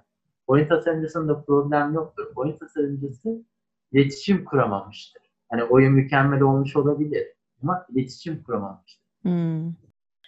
Oyun 0.48 0.67
tasarımcısında 0.67 1.44
problem 1.44 1.94
yoktur. 1.94 2.27
Oyun 2.36 2.58
tasarımcısı 2.58 3.46
iletişim 3.91 4.46
kuramamıştır. 4.46 5.24
Hani 5.50 5.63
oyun 5.63 5.94
mükemmel 5.94 6.41
olmuş 6.41 6.75
olabilir 6.75 7.35
ama 7.65 7.86
iletişim 7.89 8.43
kuramamıştı. 8.43 9.01
Hmm. 9.22 9.74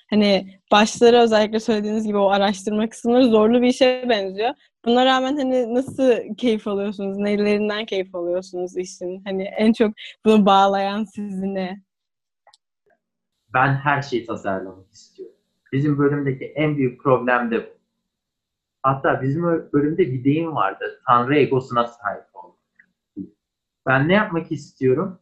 Hani 0.10 0.60
başları 0.72 1.17
özellikle 1.17 1.60
söylediğiniz 1.60 2.08
gibi 2.08 2.17
o 2.17 2.29
araştırma 2.29 2.89
kısımları 2.89 3.25
zorlu 3.25 3.62
bir 3.62 3.67
işe 3.67 4.06
benziyor. 4.10 4.53
Buna 4.86 5.06
rağmen 5.06 5.38
hani 5.38 5.74
nasıl 5.74 6.36
keyif 6.38 6.67
alıyorsunuz? 6.67 7.17
Nelerinden 7.17 7.86
keyif 7.86 8.15
alıyorsunuz 8.15 8.77
işin? 8.77 9.22
Hani 9.25 9.44
en 9.44 9.74
çok 9.74 9.94
bunu 10.25 10.46
bağlayan 10.46 11.03
sizi 11.03 11.53
ne? 11.53 11.82
Ben 13.53 13.75
her 13.75 14.01
şeyi 14.01 14.25
tasarlamak 14.25 14.91
istiyorum. 14.91 15.36
Bizim 15.74 15.98
bölümdeki 15.98 16.46
en 16.46 16.77
büyük 16.77 17.01
problem 17.01 17.51
de 17.51 17.65
bu. 17.65 17.77
Hatta 18.84 19.22
bizim 19.22 19.44
bölümde 19.74 19.98
bir 19.98 20.24
deyim 20.24 20.56
vardı. 20.56 21.01
Tanrı 21.08 21.38
egosuna 21.38 21.88
sahip 21.88 22.25
olmak. 22.34 22.58
Ben 23.88 24.08
ne 24.08 24.13
yapmak 24.13 24.51
istiyorum? 24.51 25.20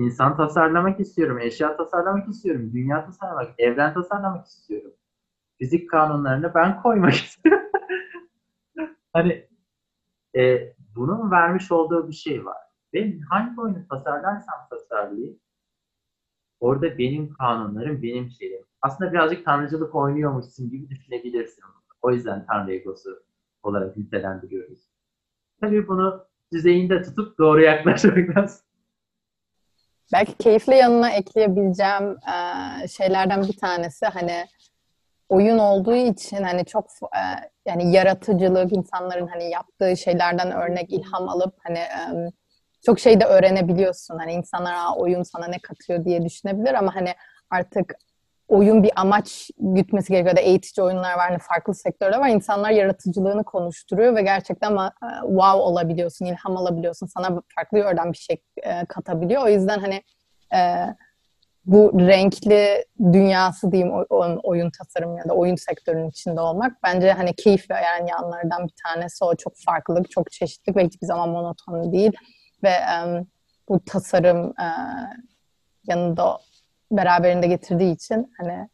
İnsan 0.00 0.36
tasarlamak 0.36 1.00
istiyorum, 1.00 1.38
eşya 1.38 1.76
tasarlamak 1.76 2.28
istiyorum, 2.28 2.70
dünya 2.72 3.06
tasarlamak, 3.06 3.54
evren 3.58 3.94
tasarlamak 3.94 4.46
istiyorum. 4.46 4.92
Fizik 5.58 5.90
kanunlarını 5.90 6.54
ben 6.54 6.82
koymak 6.82 7.14
istiyorum. 7.24 7.68
hani 9.12 9.48
e, 10.36 10.74
bunun 10.96 11.30
vermiş 11.30 11.72
olduğu 11.72 12.08
bir 12.08 12.12
şey 12.12 12.44
var. 12.44 12.56
Ben 12.94 13.20
hangi 13.20 13.60
oyunu 13.60 13.88
tasarlarsam 13.88 14.54
tasarlayayım, 14.70 15.38
orada 16.60 16.98
benim 16.98 17.34
kanunlarım, 17.34 18.02
benim 18.02 18.30
şeyim. 18.30 18.64
Aslında 18.82 19.12
birazcık 19.12 19.44
tanrıcılık 19.44 19.94
oynuyormuşsun 19.94 20.70
gibi 20.70 20.90
düşünebilirsin. 20.90 21.64
O 22.02 22.10
yüzden 22.10 22.46
tanrı 22.46 22.72
egosu 22.72 23.22
olarak 23.62 23.96
nitelendiriyoruz. 23.96 24.80
Tabii 25.60 25.88
bunu 25.88 26.26
düzeyinde 26.52 27.02
tutup 27.02 27.38
doğru 27.38 27.60
yaklaşmak 27.60 28.36
lazım. 28.36 28.69
Belki 30.12 30.34
keyifli 30.34 30.76
yanına 30.76 31.10
ekleyebileceğim 31.10 32.16
e, 32.82 32.88
şeylerden 32.88 33.42
bir 33.42 33.56
tanesi 33.56 34.06
hani 34.06 34.46
oyun 35.28 35.58
olduğu 35.58 35.94
için 35.94 36.42
hani 36.42 36.64
çok 36.64 36.86
e, 37.02 37.22
yani 37.66 37.92
yaratıcılık 37.92 38.72
insanların 38.72 39.26
hani 39.26 39.50
yaptığı 39.50 39.96
şeylerden 39.96 40.50
örnek 40.50 40.92
ilham 40.92 41.28
alıp 41.28 41.54
hani 41.62 41.78
e, 41.78 42.30
çok 42.86 43.00
şey 43.00 43.20
de 43.20 43.24
öğrenebiliyorsun. 43.24 44.18
Hani 44.18 44.32
insanlar 44.32 44.96
oyun 44.96 45.22
sana 45.22 45.46
ne 45.46 45.58
katıyor 45.58 46.04
diye 46.04 46.24
düşünebilir 46.24 46.74
ama 46.74 46.94
hani 46.94 47.14
artık 47.50 47.94
oyun 48.50 48.82
bir 48.82 48.90
amaç 48.96 49.50
gütmesi 49.58 50.12
gerekiyor 50.12 50.36
da 50.36 50.40
eğitici 50.40 50.84
oyunlar 50.84 51.16
var, 51.16 51.28
hani 51.28 51.38
farklı 51.38 51.74
sektörler 51.74 52.18
var. 52.18 52.28
İnsanlar 52.28 52.70
yaratıcılığını 52.70 53.44
konuşturuyor 53.44 54.16
ve 54.16 54.22
gerçekten 54.22 54.78
wow 55.20 55.62
olabiliyorsun, 55.62 56.24
ilham 56.24 56.56
alabiliyorsun. 56.56 57.06
Sana 57.06 57.42
farklı 57.56 57.78
yönden 57.78 58.12
bir 58.12 58.16
şey 58.16 58.36
e, 58.62 58.86
katabiliyor. 58.86 59.44
O 59.44 59.48
yüzden 59.48 59.78
hani 59.78 60.02
e, 60.54 60.86
bu 61.64 61.92
renkli 62.00 62.84
dünyası 63.12 63.72
diyeyim 63.72 63.92
oyun, 64.42 64.70
tasarım 64.70 65.18
ya 65.18 65.28
da 65.28 65.34
oyun 65.34 65.56
sektörünün 65.56 66.10
içinde 66.10 66.40
olmak 66.40 66.82
bence 66.82 67.12
hani 67.12 67.34
keyif 67.34 67.70
veren 67.70 68.06
yanlardan 68.06 68.66
bir 68.66 68.74
tanesi 68.86 69.24
o 69.24 69.34
çok 69.34 69.52
farklılık, 69.66 70.10
çok 70.10 70.30
çeşitlilik 70.30 70.76
ve 70.76 70.84
hiçbir 70.84 71.06
zaman 71.06 71.28
monoton 71.28 71.92
değil 71.92 72.12
ve 72.62 72.72
bu 73.68 73.84
tasarım 73.84 74.54
yanında 75.86 76.38
beraberinde 76.90 77.46
getirdiği 77.46 77.94
için 77.94 78.32
hani 78.38 78.68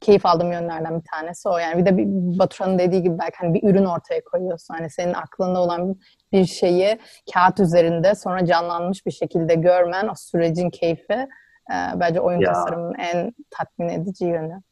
keyif 0.00 0.26
aldığım 0.26 0.52
yönlerden 0.52 1.00
bir 1.00 1.04
tanesi 1.12 1.48
o. 1.48 1.58
Yani 1.58 1.78
bir 1.78 1.86
de 1.86 1.96
bir 1.96 2.04
Baturan'ın 2.38 2.78
dediği 2.78 3.02
gibi 3.02 3.18
belki 3.18 3.36
hani 3.36 3.54
bir 3.54 3.62
ürün 3.62 3.84
ortaya 3.84 4.24
koyuyorsun. 4.24 4.74
Hani 4.74 4.90
senin 4.90 5.14
aklında 5.14 5.60
olan 5.60 5.96
bir 6.32 6.44
şeyi 6.44 6.98
kağıt 7.34 7.60
üzerinde 7.60 8.14
sonra 8.14 8.44
canlanmış 8.44 9.06
bir 9.06 9.10
şekilde 9.10 9.54
görmen 9.54 10.08
o 10.08 10.14
sürecin 10.16 10.70
keyfi 10.70 11.28
e, 11.72 11.76
bence 11.96 12.20
oyun 12.20 12.40
ya. 12.40 12.52
tasarımının 12.52 12.94
en 12.94 13.32
tatmin 13.50 13.88
edici 13.88 14.24
yönü. 14.24 14.62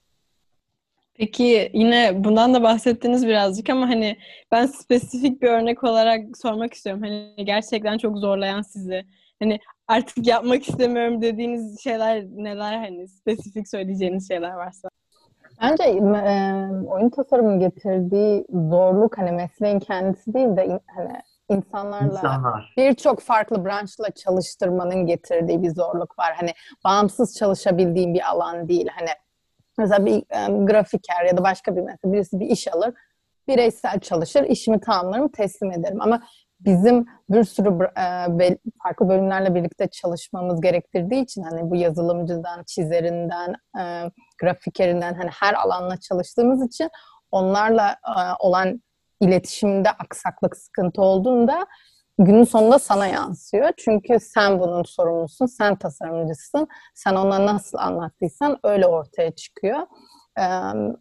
Peki 1.14 1.70
yine 1.74 2.24
bundan 2.24 2.54
da 2.54 2.62
bahsettiniz 2.62 3.26
birazcık 3.26 3.70
ama 3.70 3.88
hani 3.88 4.18
ben 4.52 4.66
spesifik 4.66 5.42
bir 5.42 5.48
örnek 5.48 5.84
olarak 5.84 6.20
sormak 6.42 6.74
istiyorum. 6.74 7.02
Hani 7.02 7.44
gerçekten 7.44 7.98
çok 7.98 8.18
zorlayan 8.18 8.62
sizi. 8.62 9.04
Hani 9.42 9.58
artık 9.88 10.26
yapmak 10.26 10.68
istemiyorum 10.68 11.22
dediğiniz 11.22 11.80
şeyler 11.82 12.24
neler 12.24 12.78
hani 12.78 13.08
spesifik 13.08 13.68
söyleyeceğiniz 13.68 14.28
şeyler 14.28 14.52
varsa. 14.52 14.88
Bence 15.62 15.82
e, 15.82 15.94
oyun 16.86 17.10
tasarımının 17.10 17.58
getirdiği 17.58 18.44
zorluk 18.50 19.18
hani 19.18 19.32
mesleğin 19.32 19.78
kendisi 19.78 20.34
değil 20.34 20.56
de 20.56 20.80
hani 20.96 21.20
insanlarla 21.48 22.18
İnsanlar. 22.18 22.74
birçok 22.76 23.20
farklı 23.20 23.64
branşla 23.64 24.10
çalıştırmanın 24.10 25.06
getirdiği 25.06 25.62
bir 25.62 25.70
zorluk 25.70 26.18
var. 26.18 26.34
Hani 26.36 26.50
bağımsız 26.84 27.36
çalışabildiğim 27.38 28.14
bir 28.14 28.30
alan 28.30 28.68
değil. 28.68 28.88
Hani 28.98 29.08
mesela 29.78 30.06
bir 30.06 30.16
e, 30.16 30.64
grafiker 30.64 31.24
ya 31.24 31.36
da 31.36 31.44
başka 31.44 31.76
bir 31.76 31.80
mesela 31.80 32.12
birisi 32.12 32.40
bir 32.40 32.46
iş 32.46 32.68
alır 32.68 32.94
bireysel 33.48 34.00
çalışır, 34.00 34.42
işimi 34.42 34.80
tamamlarım, 34.80 35.28
teslim 35.28 35.72
ederim. 35.72 36.00
Ama 36.00 36.22
bizim 36.64 37.06
bir 37.30 37.44
sürü 37.44 37.68
e, 38.38 38.58
farklı 38.82 39.08
bölümlerle 39.08 39.54
birlikte 39.54 39.88
çalışmamız 39.88 40.60
gerektirdiği 40.60 41.22
için 41.22 41.42
hani 41.42 41.70
bu 41.70 41.76
yazılımcıdan, 41.76 42.64
çizerinden, 42.66 43.54
e, 43.78 44.10
grafikerinden 44.40 45.14
hani 45.14 45.30
her 45.40 45.54
alanla 45.54 45.96
çalıştığımız 45.96 46.66
için 46.66 46.90
onlarla 47.30 47.90
e, 47.90 48.20
olan 48.38 48.82
iletişimde 49.20 49.90
aksaklık, 49.90 50.56
sıkıntı 50.56 51.02
olduğunda 51.02 51.66
günün 52.18 52.44
sonunda 52.44 52.78
sana 52.78 53.06
yansıyor. 53.06 53.70
Çünkü 53.76 54.20
sen 54.20 54.60
bunun 54.60 54.82
sorumlusun, 54.82 55.46
sen 55.46 55.76
tasarımcısın. 55.76 56.68
Sen 56.94 57.14
ona 57.14 57.46
nasıl 57.46 57.78
anlattıysan 57.78 58.58
öyle 58.64 58.86
ortaya 58.86 59.30
çıkıyor. 59.30 59.78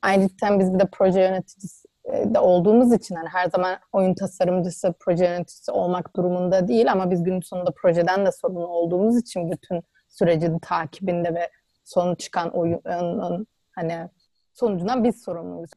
ayrıca 0.01 0.59
biz 0.59 0.73
bir 0.73 0.79
de 0.79 0.89
proje 0.91 1.21
yöneticisi 1.21 1.92
de 2.05 2.39
olduğumuz 2.39 2.93
için 2.93 3.15
hani 3.15 3.29
her 3.29 3.49
zaman 3.49 3.77
oyun 3.91 4.13
tasarımcısı, 4.13 4.93
proje 4.99 5.25
yöneticisi 5.25 5.71
olmak 5.71 6.15
durumunda 6.15 6.67
değil 6.67 6.91
ama 6.91 7.11
biz 7.11 7.23
gün 7.23 7.39
sonunda 7.39 7.71
projeden 7.71 8.25
de 8.25 8.31
sorumlu 8.31 8.67
olduğumuz 8.67 9.17
için 9.17 9.51
bütün 9.51 9.83
sürecin 10.09 10.59
takibinde 10.59 11.33
ve 11.33 11.49
sonu 11.83 12.15
çıkan 12.15 12.49
oyunun 12.49 13.47
hani 13.71 14.09
sonucundan 14.53 15.03
biz 15.03 15.23
sorumluyuz. 15.23 15.71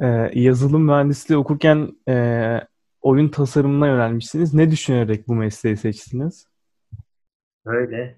Ee, 0.00 0.30
yazılım 0.34 0.84
mühendisliği 0.84 1.38
okurken 1.38 1.88
e, 2.08 2.56
oyun 3.02 3.28
tasarımına 3.28 3.86
yönelmişsiniz. 3.86 4.54
Ne 4.54 4.70
düşünerek 4.70 5.28
bu 5.28 5.34
mesleği 5.34 5.76
seçtiniz? 5.76 6.46
Öyle. 7.64 8.16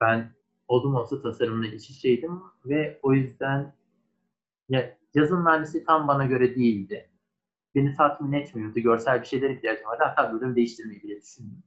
Ben 0.00 0.30
oldum 0.68 0.94
olsa 0.94 1.22
tasarımla 1.22 1.66
iç 1.66 1.90
içeydim 1.90 2.42
ve 2.66 3.00
o 3.02 3.12
yüzden 3.12 3.72
ya, 4.68 4.99
yazılım 5.14 5.44
mühendisliği 5.44 5.84
tam 5.84 6.08
bana 6.08 6.24
göre 6.24 6.54
değildi. 6.54 7.10
Beni 7.74 7.96
tatmin 7.96 8.32
etmiyordu. 8.32 8.80
Görsel 8.80 9.20
bir 9.20 9.26
şeyler 9.26 9.50
ihtiyacım 9.50 9.86
vardı. 9.86 10.02
Hatta 10.06 10.32
bölüm 10.32 10.56
değiştirmeyi 10.56 11.02
bile 11.02 11.20
düşündüm. 11.20 11.62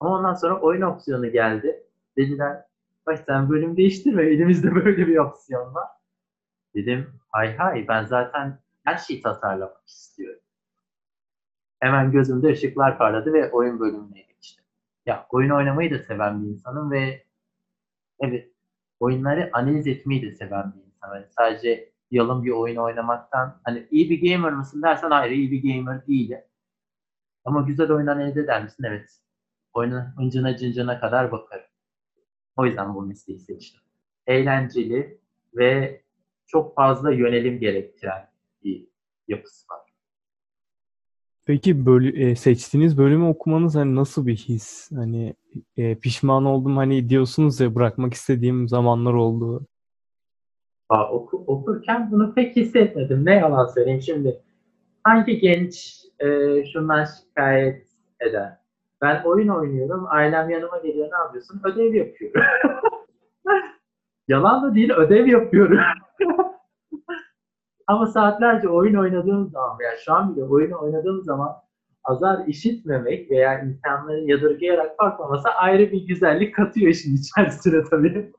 Ama 0.00 0.18
ondan 0.18 0.34
sonra 0.34 0.60
oyun 0.60 0.82
opsiyonu 0.82 1.32
geldi. 1.32 1.84
Dediler 2.16 2.64
bak 3.06 3.18
sen 3.26 3.50
bölüm 3.50 3.76
değiştirme 3.76 4.22
elimizde 4.22 4.74
böyle 4.74 5.06
bir 5.06 5.16
opsiyon 5.16 5.74
var. 5.74 5.88
Dedim 6.74 7.20
hay 7.28 7.56
hay 7.56 7.88
ben 7.88 8.04
zaten 8.04 8.58
her 8.84 8.96
şeyi 8.96 9.22
tasarlamak 9.22 9.88
istiyorum. 9.88 10.40
Hemen 11.80 12.12
gözümde 12.12 12.48
ışıklar 12.48 12.98
parladı 12.98 13.32
ve 13.32 13.50
oyun 13.50 13.80
bölümüne 13.80 14.20
geçtim. 14.20 14.64
Ya 15.06 15.26
oyun 15.30 15.50
oynamayı 15.50 15.90
da 15.90 15.98
seven 15.98 16.42
bir 16.42 16.48
insanım 16.48 16.90
ve 16.90 17.24
evet 18.20 18.52
oyunları 19.00 19.50
analiz 19.52 19.86
etmeyi 19.86 20.22
de 20.22 20.30
seven 20.30 20.72
bir 20.76 20.86
insanım. 20.86 21.16
Yani 21.16 21.26
sadece 21.30 21.92
yalın 22.10 22.44
bir 22.44 22.50
oyun 22.50 22.76
oynamaktan 22.76 23.60
hani 23.64 23.88
iyi 23.90 24.10
bir 24.10 24.32
gamer 24.32 24.52
mısın 24.52 24.82
dersen 24.82 25.10
hayır 25.10 25.32
iyi 25.32 25.50
bir 25.50 25.62
gamer 25.62 26.06
değilim. 26.06 26.40
Ama 27.44 27.60
güzel 27.60 27.92
oyun 27.92 28.06
analiz 28.06 28.36
eder 28.36 28.62
misin? 28.62 28.84
Evet. 28.84 29.10
Oyunun 29.74 30.00
hıncına 30.00 30.56
cıncına 30.56 31.00
kadar 31.00 31.32
bakarım. 31.32 31.66
O 32.56 32.66
yüzden 32.66 32.94
bu 32.94 33.02
mesleği 33.02 33.40
seçtim. 33.40 33.80
Eğlenceli 34.26 35.20
ve 35.56 36.02
çok 36.46 36.74
fazla 36.74 37.12
yönelim 37.12 37.60
gerektiren 37.60 38.30
bir 38.64 38.88
yapısı 39.28 39.66
var. 39.70 39.80
Peki 41.44 41.86
bölü, 41.86 42.20
e, 42.20 42.36
seçtiğiniz 42.36 42.98
bölümü 42.98 43.24
okumanız 43.24 43.74
hani 43.74 43.94
nasıl 43.94 44.26
bir 44.26 44.36
his? 44.36 44.90
Hani 44.92 45.34
e, 45.76 45.94
pişman 45.94 46.44
oldum 46.44 46.76
hani 46.76 47.08
diyorsunuz 47.08 47.60
ya 47.60 47.74
bırakmak 47.74 48.14
istediğim 48.14 48.68
zamanlar 48.68 49.12
oldu. 49.12 49.66
Oku, 50.88 51.44
okurken 51.46 52.10
bunu 52.10 52.34
pek 52.34 52.56
hissetmedim. 52.56 53.24
Ne 53.24 53.34
yalan 53.34 53.66
söyleyeyim 53.66 54.02
şimdi. 54.02 54.42
Hangi 55.04 55.38
genç 55.38 56.02
e, 56.20 56.26
şundan 56.64 57.04
şikayet 57.04 57.86
eder? 58.20 58.58
Ben 59.02 59.22
oyun 59.24 59.48
oynuyorum, 59.48 60.06
ailem 60.08 60.50
yanıma 60.50 60.78
geliyor, 60.78 61.08
ne 61.12 61.16
yapıyorsun? 61.16 61.60
Ödev 61.64 61.94
yapıyorum. 61.94 62.42
Yalan 64.28 64.62
da 64.62 64.74
değil, 64.74 64.92
ödev 64.92 65.26
yapıyorum. 65.26 65.78
Ama 67.86 68.06
saatlerce 68.06 68.68
oyun 68.68 68.94
oynadığım 68.94 69.48
zaman 69.48 69.78
veya 69.78 69.96
şu 70.04 70.12
an 70.12 70.36
bile 70.36 70.44
oyun 70.44 70.70
oynadığım 70.70 71.22
zaman 71.22 71.56
azar 72.04 72.46
işitmemek 72.46 73.30
veya 73.30 73.60
insanları 73.60 74.20
yadırgayarak 74.20 74.98
bakmaması 74.98 75.48
ayrı 75.48 75.92
bir 75.92 76.06
güzellik 76.06 76.54
katıyor 76.54 76.90
işin 76.90 77.16
içerisine 77.16 77.84
tabii. 77.90 78.32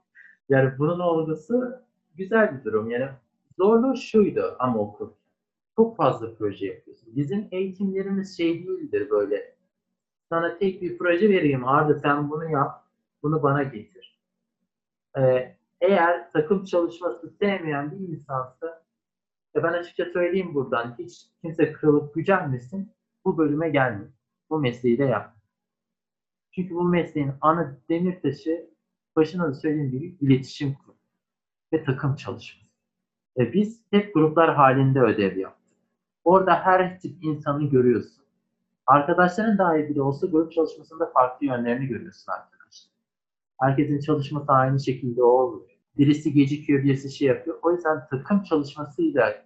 Yani 0.49 0.71
bunun 0.77 0.99
olması 0.99 1.83
güzel 2.19 2.57
bir 2.57 2.63
durum. 2.63 2.89
Yani 2.89 3.09
zorluğu 3.57 3.97
şuydu 3.97 4.55
ama 4.59 4.79
okul. 4.79 5.09
Çok 5.75 5.97
fazla 5.97 6.35
proje 6.35 6.65
yapıyorsun. 6.65 7.15
Bizim 7.15 7.47
eğitimlerimiz 7.51 8.37
şey 8.37 8.67
değildir 8.67 9.09
böyle. 9.09 9.55
Sana 10.29 10.57
tek 10.57 10.81
bir 10.81 10.97
proje 10.97 11.29
vereyim 11.29 11.67
Arda 11.67 11.99
sen 11.99 12.29
bunu 12.29 12.51
yap, 12.51 12.83
bunu 13.23 13.43
bana 13.43 13.63
getir. 13.63 14.19
Ee, 15.17 15.55
eğer 15.81 16.31
takım 16.31 16.65
çalışması 16.65 17.29
sevmeyen 17.39 17.91
bir 17.91 18.07
insansa 18.07 18.83
e 19.55 19.63
ben 19.63 19.73
açıkça 19.73 20.05
söyleyeyim 20.05 20.53
buradan 20.53 20.95
hiç 20.99 21.27
kimse 21.41 21.73
kırılıp 21.73 22.15
gücenmesin 22.15 22.91
bu 23.25 23.37
bölüme 23.37 23.69
gelme. 23.69 24.07
Bu 24.49 24.59
mesleği 24.59 24.97
de 24.97 25.03
yap. 25.03 25.35
Çünkü 26.51 26.75
bu 26.75 26.83
mesleğin 26.83 27.31
ana 27.41 27.77
demir 27.89 28.21
taşı 28.21 28.69
başına 29.15 29.47
da 29.47 29.53
söylediğim 29.53 29.91
gibi 29.91 30.17
iletişim 30.21 30.73
kur 30.73 30.88
ve 31.73 31.83
takım 31.83 32.15
çalışması. 32.15 32.69
E 33.37 33.53
biz 33.53 33.81
hep 33.91 34.13
gruplar 34.13 34.55
halinde 34.55 35.01
ödev 35.01 35.37
yaptık. 35.37 35.77
Orada 36.23 36.55
her 36.55 36.99
tip 36.99 37.23
insanı 37.23 37.69
görüyorsun. 37.69 38.23
Arkadaşların 38.87 39.57
dahi 39.57 39.89
bile 39.89 40.01
olsa 40.01 40.27
grup 40.27 40.51
çalışmasında 40.51 41.11
farklı 41.13 41.45
yönlerini 41.45 41.87
görüyorsun 41.87 42.31
arkadaşlar. 42.31 42.93
Herkesin 43.61 43.99
çalışması 43.99 44.51
aynı 44.51 44.79
şekilde 44.79 45.23
olmuyor. 45.23 45.69
Birisi 45.97 46.33
gecikiyor, 46.33 46.83
birisi 46.83 47.11
şey 47.11 47.27
yapıyor. 47.27 47.59
O 47.61 47.71
yüzden 47.71 48.07
takım 48.09 48.43
çalışmasıyla 48.43 49.45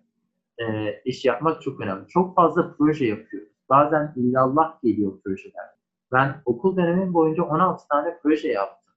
e, 0.57 0.93
iş 1.05 1.25
yapmak 1.25 1.61
çok 1.61 1.81
önemli. 1.81 2.07
Çok 2.07 2.35
fazla 2.35 2.75
proje 2.77 3.05
yapıyoruz. 3.05 3.49
Bazen 3.69 4.13
illallah 4.15 4.81
geliyor 4.83 5.21
projeler. 5.23 5.69
Ben 6.11 6.41
okul 6.45 6.77
dönemim 6.77 7.13
boyunca 7.13 7.43
16 7.43 7.87
tane 7.87 8.17
proje 8.23 8.47
yaptım. 8.47 8.93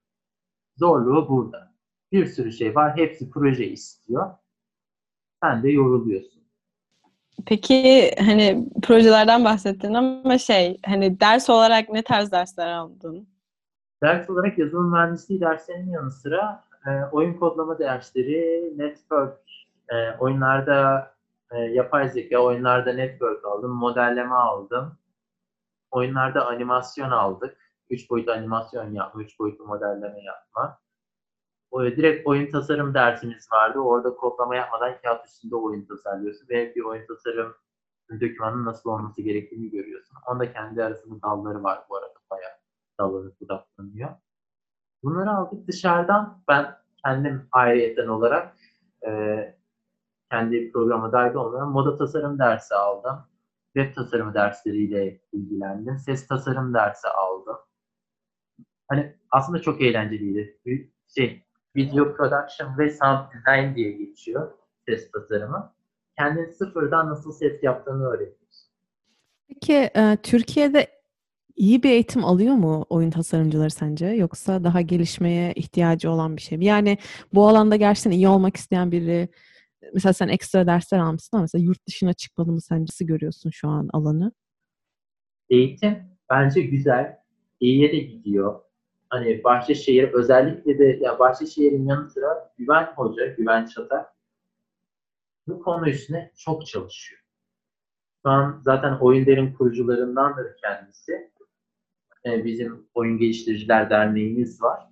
Zorluğu 0.77 1.29
burada. 1.29 1.76
Bir 2.11 2.25
sürü 2.25 2.51
şey 2.51 2.75
var. 2.75 2.97
Hepsi 2.97 3.29
proje 3.29 3.67
istiyor. 3.67 4.31
Sen 5.43 5.63
de 5.63 5.69
yoruluyorsun. 5.69 6.43
Peki 7.45 8.11
hani 8.19 8.65
projelerden 8.83 9.45
bahsettin 9.45 9.93
ama 9.93 10.37
şey 10.37 10.77
hani 10.85 11.19
ders 11.19 11.49
olarak 11.49 11.89
ne 11.89 12.01
tarz 12.01 12.31
dersler 12.31 12.67
aldın? 12.67 13.27
Ders 14.03 14.29
olarak 14.29 14.57
yazılım 14.57 14.91
mühendisliği 14.91 15.41
derslerinin 15.41 15.91
yanı 15.91 16.11
sıra 16.11 16.63
e, 16.87 16.89
oyun 17.11 17.33
kodlama 17.33 17.79
dersleri, 17.79 18.73
network, 18.77 19.39
e, 19.89 20.11
oyunlarda 20.19 21.11
e, 21.51 21.59
yapay 21.59 22.09
zeka, 22.09 22.39
oyunlarda 22.39 22.93
network 22.93 23.45
aldım, 23.45 23.71
modelleme 23.71 24.35
aldım. 24.35 24.97
Oyunlarda 25.91 26.47
animasyon 26.47 27.11
aldık. 27.11 27.57
Üç 27.89 28.09
boyutlu 28.09 28.31
animasyon 28.31 28.91
yapma, 28.91 29.21
üç 29.21 29.39
boyutlu 29.39 29.65
modelleme 29.65 30.23
yapma. 30.23 30.79
Direkt 31.73 32.27
oyun 32.27 32.51
tasarım 32.51 32.93
dersimiz 32.93 33.47
vardı. 33.53 33.79
Orada 33.79 34.15
kodlama 34.15 34.55
yapmadan 34.55 34.95
kağıt 35.03 35.25
üstünde 35.25 35.55
oyun 35.55 35.85
tasarlıyorsun 35.85 36.49
ve 36.49 36.75
bir 36.75 36.81
oyun 36.81 37.07
tasarım 37.07 37.55
dokümanın 38.21 38.65
nasıl 38.65 38.89
olması 38.89 39.21
gerektiğini 39.21 39.69
görüyorsun. 39.69 40.17
Onda 40.27 40.53
kendi 40.53 40.83
arasında 40.83 41.21
dalları 41.21 41.63
var 41.63 41.79
bu 41.89 41.97
arada 41.97 42.13
bayağı 42.31 42.51
dallanıp 42.99 43.41
budaklanıyor. 43.41 44.09
Bunları 45.03 45.31
aldık 45.31 45.67
dışarıdan. 45.67 46.43
Ben 46.47 46.77
kendim 47.05 47.47
ayrıyeten 47.51 48.07
olarak 48.07 48.55
e, 49.07 49.11
kendi 50.31 50.71
programa 50.71 51.11
dahil 51.11 51.35
olmayan 51.35 51.71
moda 51.71 51.97
tasarım 51.97 52.39
dersi 52.39 52.75
aldım. 52.75 53.17
Web 53.77 53.95
tasarımı 53.95 54.33
dersleriyle 54.33 55.21
ilgilendim. 55.31 55.97
Ses 55.97 56.27
tasarım 56.27 56.73
dersi 56.73 57.07
aldım. 57.07 57.57
Hani 58.87 59.17
aslında 59.31 59.61
çok 59.61 59.81
eğlenceliydi. 59.81 60.59
Şey, 61.15 61.46
video 61.77 62.15
production 62.15 62.77
ve 62.77 62.89
sound 62.89 63.19
design 63.33 63.75
diye 63.75 63.91
geçiyor 63.91 64.51
ses 64.87 65.11
tasarımı. 65.11 65.73
Kendini 66.17 66.53
sıfırdan 66.53 67.09
nasıl 67.09 67.31
ses 67.31 67.63
yaptığını 67.63 68.03
öğretiyorsun. 68.03 68.67
Peki 69.47 69.73
e, 69.73 70.17
Türkiye'de 70.23 70.87
iyi 71.55 71.83
bir 71.83 71.89
eğitim 71.89 72.25
alıyor 72.25 72.53
mu 72.53 72.85
oyun 72.89 73.09
tasarımcıları 73.09 73.69
sence? 73.69 74.05
Yoksa 74.05 74.63
daha 74.63 74.81
gelişmeye 74.81 75.53
ihtiyacı 75.53 76.11
olan 76.11 76.37
bir 76.37 76.41
şey 76.41 76.57
mi? 76.57 76.65
Yani 76.65 76.97
bu 77.33 77.47
alanda 77.47 77.75
gerçekten 77.75 78.11
iyi 78.11 78.27
olmak 78.27 78.57
isteyen 78.57 78.91
biri 78.91 79.29
mesela 79.93 80.13
sen 80.13 80.27
ekstra 80.27 80.67
dersler 80.67 80.99
almışsın 80.99 81.37
ama 81.37 81.41
mesela 81.41 81.63
yurt 81.63 81.87
dışına 81.87 82.13
çıkmalı 82.13 82.51
mı 82.51 82.61
sence? 82.61 83.05
Görüyorsun 83.05 83.49
şu 83.49 83.67
an 83.67 83.89
alanı? 83.93 84.31
Eğitim 85.49 85.97
bence 86.29 86.61
güzel. 86.61 87.17
İyiye 87.59 87.91
de 87.91 87.97
gidiyor. 87.97 88.66
Hani 89.09 89.43
Bahçeşehir 89.43 90.13
özellikle 90.13 90.79
de 90.79 90.99
ya 91.01 91.19
Bahçeşehir'in 91.19 91.85
yanı 91.85 92.09
sıra 92.09 92.53
Güven 92.57 92.93
Hoca, 92.95 93.27
Güven 93.27 93.65
Çatar 93.65 94.05
bu 95.47 95.59
konu 95.59 95.89
üstüne 95.89 96.31
çok 96.37 96.65
çalışıyor. 96.67 97.21
Şu 98.25 98.29
an 98.29 98.61
zaten 98.63 98.97
oyunların 98.99 99.53
kurucularındandır 99.53 100.57
kendisi. 100.57 101.31
Ee, 102.25 102.45
bizim 102.45 102.87
Oyun 102.93 103.17
Geliştiriciler 103.17 103.89
Derneğimiz 103.89 104.61
var. 104.61 104.83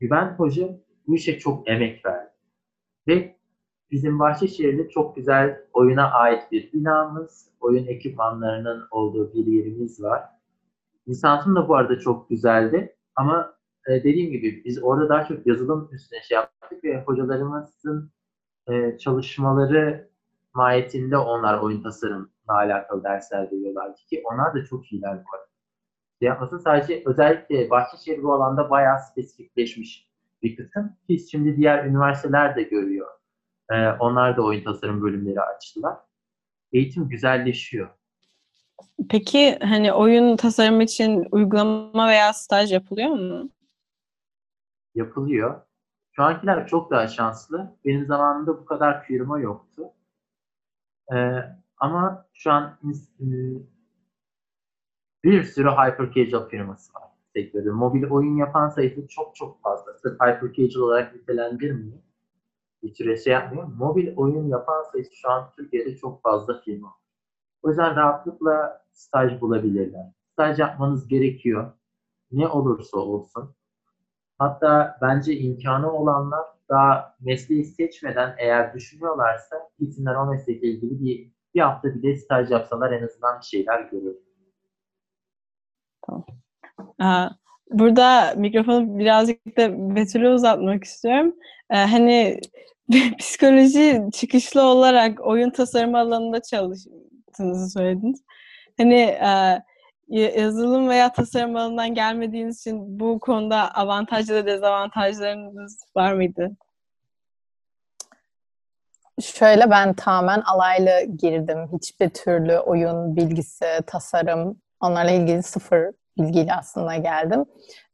Güven 0.00 0.34
Hoca 0.34 0.80
bu 1.06 1.16
işe 1.16 1.38
çok 1.38 1.68
emek 1.68 2.06
verdi. 2.06 2.30
Ve 3.08 3.36
bizim 3.90 4.18
Bahçeşehir'de 4.18 4.88
çok 4.88 5.16
güzel 5.16 5.60
oyuna 5.72 6.10
ait 6.10 6.52
bir 6.52 6.72
binamız, 6.72 7.48
oyun 7.60 7.86
ekipmanlarının 7.86 8.86
olduğu 8.90 9.34
bir 9.34 9.46
yerimiz 9.46 10.02
var. 10.02 10.22
Lisansım 11.08 11.56
da 11.56 11.68
bu 11.68 11.76
arada 11.76 11.98
çok 11.98 12.28
güzeldi. 12.30 12.96
Ama 13.16 13.54
e, 13.86 13.92
dediğim 13.92 14.32
gibi 14.32 14.62
biz 14.64 14.82
orada 14.82 15.08
daha 15.08 15.24
çok 15.24 15.46
yazılım 15.46 15.88
üstüne 15.92 16.22
şey 16.22 16.34
yaptık 16.34 16.84
ve 16.84 17.02
hocalarımızın 17.02 18.12
e, 18.68 18.98
çalışmaları 18.98 20.10
mahiyetinde 20.54 21.16
onlar 21.16 21.58
oyun 21.58 21.82
tasarımla 21.82 22.28
alakalı 22.48 23.04
dersler 23.04 23.52
veriyorlardı 23.52 23.96
ki 24.10 24.22
onlar 24.32 24.54
da 24.54 24.64
çok 24.64 24.92
iyiler 24.92 25.16
bu 25.16 25.36
arada. 25.36 25.52
Şey 26.18 26.28
yapmasın 26.28 26.58
sadece 26.58 27.02
özellikle 27.06 27.70
Bahçeşehir 27.70 28.22
bu 28.22 28.32
alanda 28.32 28.70
bayağı 28.70 29.00
spesifikleşmiş 29.00 30.08
bir 30.42 30.56
kısım. 30.56 30.96
Biz 31.08 31.30
şimdi 31.30 31.56
diğer 31.56 31.84
üniversiteler 31.84 32.56
de 32.56 32.62
görüyor. 32.62 33.08
Ee, 33.70 33.88
onlar 33.88 34.36
da 34.36 34.42
oyun 34.42 34.64
tasarım 34.64 35.02
bölümleri 35.02 35.40
açtılar. 35.40 35.96
Eğitim 36.72 37.08
güzelleşiyor. 37.08 37.88
Peki 39.10 39.58
hani 39.62 39.92
oyun 39.92 40.36
tasarımı 40.36 40.82
için 40.82 41.26
uygulama 41.30 42.08
veya 42.08 42.32
staj 42.32 42.72
yapılıyor 42.72 43.08
mu? 43.08 43.50
Yapılıyor. 44.94 45.60
Şu 46.12 46.22
ankiler 46.22 46.66
çok 46.66 46.90
daha 46.90 47.08
şanslı. 47.08 47.76
Benim 47.84 48.06
zamanımda 48.06 48.58
bu 48.58 48.64
kadar 48.64 49.04
firma 49.04 49.40
yoktu. 49.40 49.82
Ee, 51.14 51.42
ama 51.76 52.26
şu 52.32 52.52
an 52.52 52.78
e, 53.20 53.26
bir 55.24 55.44
sürü 55.44 55.68
hyper 55.68 56.12
casual 56.12 56.48
firması 56.48 56.94
var 56.94 57.12
sektörde. 57.32 57.70
Mobil 57.70 58.04
oyun 58.10 58.36
yapan 58.36 58.68
sayısı 58.68 59.08
çok 59.08 59.36
çok 59.36 59.62
fazla. 59.62 59.94
Sırf 59.94 60.14
hyper 60.14 60.52
casual 60.52 60.82
olarak 60.82 61.14
nitelendirmiyor. 61.14 61.98
Bir 62.82 62.94
süre 62.94 63.16
şey 63.16 63.32
yapmıyor. 63.32 63.66
Mobil 63.66 64.16
oyun 64.16 64.48
yapan 64.48 64.82
sayısı 64.92 65.16
şu 65.16 65.30
an 65.30 65.50
Türkiye'de 65.56 65.96
çok 65.96 66.22
fazla 66.22 66.60
firma. 66.60 66.94
O 67.62 67.68
yüzden 67.68 67.96
rahatlıkla 67.96 68.82
staj 68.92 69.40
bulabilirler. 69.40 70.12
Staj 70.32 70.58
yapmanız 70.58 71.08
gerekiyor. 71.08 71.72
Ne 72.32 72.48
olursa 72.48 72.98
olsun. 72.98 73.54
Hatta 74.38 74.98
bence 75.02 75.36
imkanı 75.36 75.92
olanlar 75.92 76.46
daha 76.68 77.16
mesleği 77.20 77.64
seçmeden 77.64 78.34
eğer 78.38 78.74
düşünüyorlarsa 78.74 79.56
gitsinler 79.78 80.14
o 80.14 80.26
meslekle 80.26 80.68
ilgili 80.68 81.00
bir, 81.00 81.32
bir 81.54 81.60
hafta 81.60 81.94
bile 81.94 82.16
staj 82.16 82.50
yapsalar 82.50 82.92
en 82.92 83.04
azından 83.04 83.40
bir 83.40 83.44
şeyler 83.44 83.80
görür. 83.80 84.16
Tamam. 86.06 86.24
Burada 87.70 88.34
mikrofonu 88.36 88.98
birazcık 88.98 89.58
da 89.58 89.94
Betül'e 89.96 90.28
uzatmak 90.28 90.84
istiyorum. 90.84 91.34
Ee, 91.70 91.76
hani 91.76 92.40
psikoloji 93.18 94.02
çıkışlı 94.12 94.62
olarak 94.62 95.26
oyun 95.26 95.50
tasarımı 95.50 95.98
alanında 95.98 96.40
çalıştığınızı 97.32 97.70
söylediniz. 97.70 98.22
Hani 98.78 99.00
e, 99.00 99.62
yazılım 100.08 100.88
veya 100.88 101.12
tasarım 101.12 101.56
alanından 101.56 101.94
gelmediğiniz 101.94 102.60
için 102.60 103.00
bu 103.00 103.20
konuda 103.20 103.74
avantajlı 103.74 104.34
ve 104.34 104.46
dezavantajlarınız 104.46 105.78
var 105.96 106.12
mıydı? 106.12 106.50
Şöyle 109.20 109.70
ben 109.70 109.94
tamamen 109.94 110.40
alaylı 110.40 111.02
girdim. 111.16 111.68
Hiçbir 111.72 112.08
türlü 112.08 112.58
oyun 112.58 113.16
bilgisi, 113.16 113.66
tasarım 113.86 114.60
onlarla 114.80 115.10
ilgili 115.10 115.42
sıfır 115.42 115.90
bilgiyle 116.18 116.54
aslında 116.54 116.96
geldim. 116.96 117.44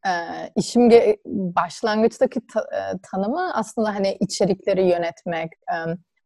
Ee, 0.06 0.10
işim 0.56 0.90
başlangıçtaki 1.56 2.40
ta, 2.46 2.60
e, 2.60 2.98
tanımı 3.02 3.54
aslında 3.54 3.94
hani 3.94 4.16
içerikleri 4.20 4.86
yönetmek, 4.86 5.52
e, 5.52 5.76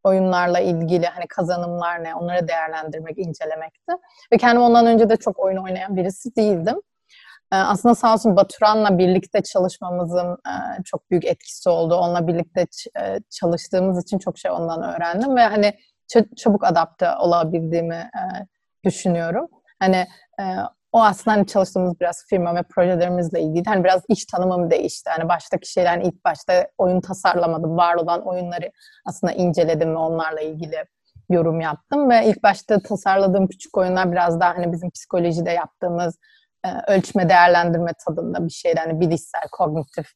oyunlarla 0.05 0.61
ilgili 0.61 1.07
hani 1.07 1.27
kazanımlar 1.29 2.05
ne 2.05 2.15
onları 2.15 2.49
değerlendirmek, 2.49 3.19
incelemekti. 3.19 3.93
Ve 4.33 4.37
kendim 4.37 4.63
ondan 4.63 4.87
önce 4.87 5.09
de 5.09 5.17
çok 5.17 5.39
oyun 5.39 5.57
oynayan 5.57 5.97
birisi 5.97 6.37
değildim. 6.37 6.77
Ee, 7.53 7.57
aslında 7.57 7.95
sağ 7.95 8.13
olsun 8.15 8.37
Baturan'la 8.37 8.99
birlikte 8.99 9.43
çalışmamızın 9.43 10.33
e, 10.33 10.83
çok 10.85 11.11
büyük 11.11 11.25
etkisi 11.25 11.69
oldu. 11.69 11.95
Onunla 11.95 12.27
birlikte 12.27 12.67
e, 13.01 13.19
çalıştığımız 13.31 14.03
için 14.03 14.19
çok 14.19 14.39
şey 14.39 14.51
ondan 14.51 14.83
öğrendim 14.83 15.37
ve 15.37 15.43
hani 15.43 15.75
çabuk 16.37 16.65
adapte 16.65 17.11
olabildiğimi 17.19 17.95
e, 17.95 18.23
düşünüyorum. 18.85 19.49
Hani 19.79 20.07
o 20.93 21.03
aslında 21.03 21.37
hani 21.37 21.47
çalıştığımız 21.47 22.01
biraz 22.01 22.25
firma 22.29 22.55
ve 22.55 22.63
projelerimizle 22.63 23.41
ilgili. 23.41 23.65
Hani 23.65 23.85
biraz 23.85 24.03
iş 24.09 24.25
tanımım 24.25 24.71
değişti. 24.71 25.11
Hani 25.11 25.29
baştaki 25.29 25.73
şeyler 25.73 25.91
hani 25.91 26.05
ilk 26.07 26.25
başta 26.25 26.69
oyun 26.79 27.01
tasarlamadım. 27.01 27.77
Var 27.77 27.95
olan 27.95 28.27
oyunları 28.27 28.73
aslında 29.07 29.33
inceledim 29.33 29.95
ve 29.95 29.99
onlarla 29.99 30.41
ilgili 30.41 30.85
yorum 31.31 31.61
yaptım 31.61 32.11
ve 32.11 32.27
ilk 32.27 32.43
başta 32.43 32.83
tasarladığım 32.83 33.47
küçük 33.47 33.79
oyunlar 33.79 34.13
biraz 34.13 34.41
daha 34.41 34.57
hani 34.57 34.73
bizim 34.73 34.91
psikolojide 34.91 35.51
yaptığımız 35.51 36.19
e, 36.65 36.69
ölçme 36.93 37.29
değerlendirme 37.29 37.93
tadında 38.07 38.47
bir 38.47 38.53
şeyler 38.53 38.87
hani 38.87 39.01
bilişsel 39.01 39.49
kognitif 39.53 40.07